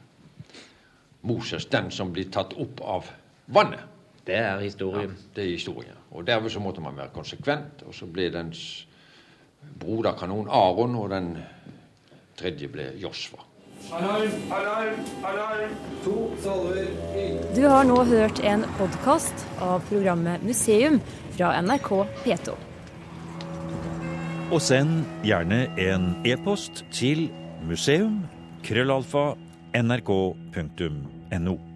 Moses, 1.28 1.66
den 1.68 1.90
som 1.92 2.14
blir 2.16 2.30
tatt 2.32 2.56
opp 2.56 2.80
av 2.80 3.10
vannet. 3.52 3.84
Det 4.24 4.38
er 4.40 4.62
historien. 4.64 5.12
Ja, 5.12 5.32
det 5.36 5.44
er 5.44 5.52
historien. 5.52 6.00
Og 6.16 6.24
Derved 6.26 6.52
så 6.52 6.62
måtte 6.64 6.80
man 6.80 6.96
være 6.96 7.12
konsekvent. 7.12 7.84
Og 7.84 7.94
så 7.94 8.08
ble 8.08 8.30
dens 8.32 8.86
broderkanon 9.80 10.48
Aron, 10.48 10.94
og 10.96 11.10
den 11.10 11.38
tredje 12.38 12.68
ble 12.72 12.92
Josfa. 13.00 13.36
Alarm, 13.92 14.30
alarm, 14.52 14.98
alarm! 15.24 15.70
To 16.04 16.30
salver. 16.42 16.86
Du 17.56 17.62
har 17.68 17.84
nå 17.88 18.04
hørt 18.04 18.40
en 18.44 18.64
podkast 18.78 19.46
av 19.64 19.80
programmet 19.88 20.42
Museum 20.44 21.00
fra 21.36 21.62
NRK 21.62 22.06
P2. 22.24 22.54
Og 24.50 24.60
send 24.62 25.04
gjerne 25.24 25.68
en 25.78 26.16
e-post 26.26 26.84
til 26.92 27.30
museum.krøllalfa.nrk.no. 27.64 29.40
nrk.no. 31.30 31.69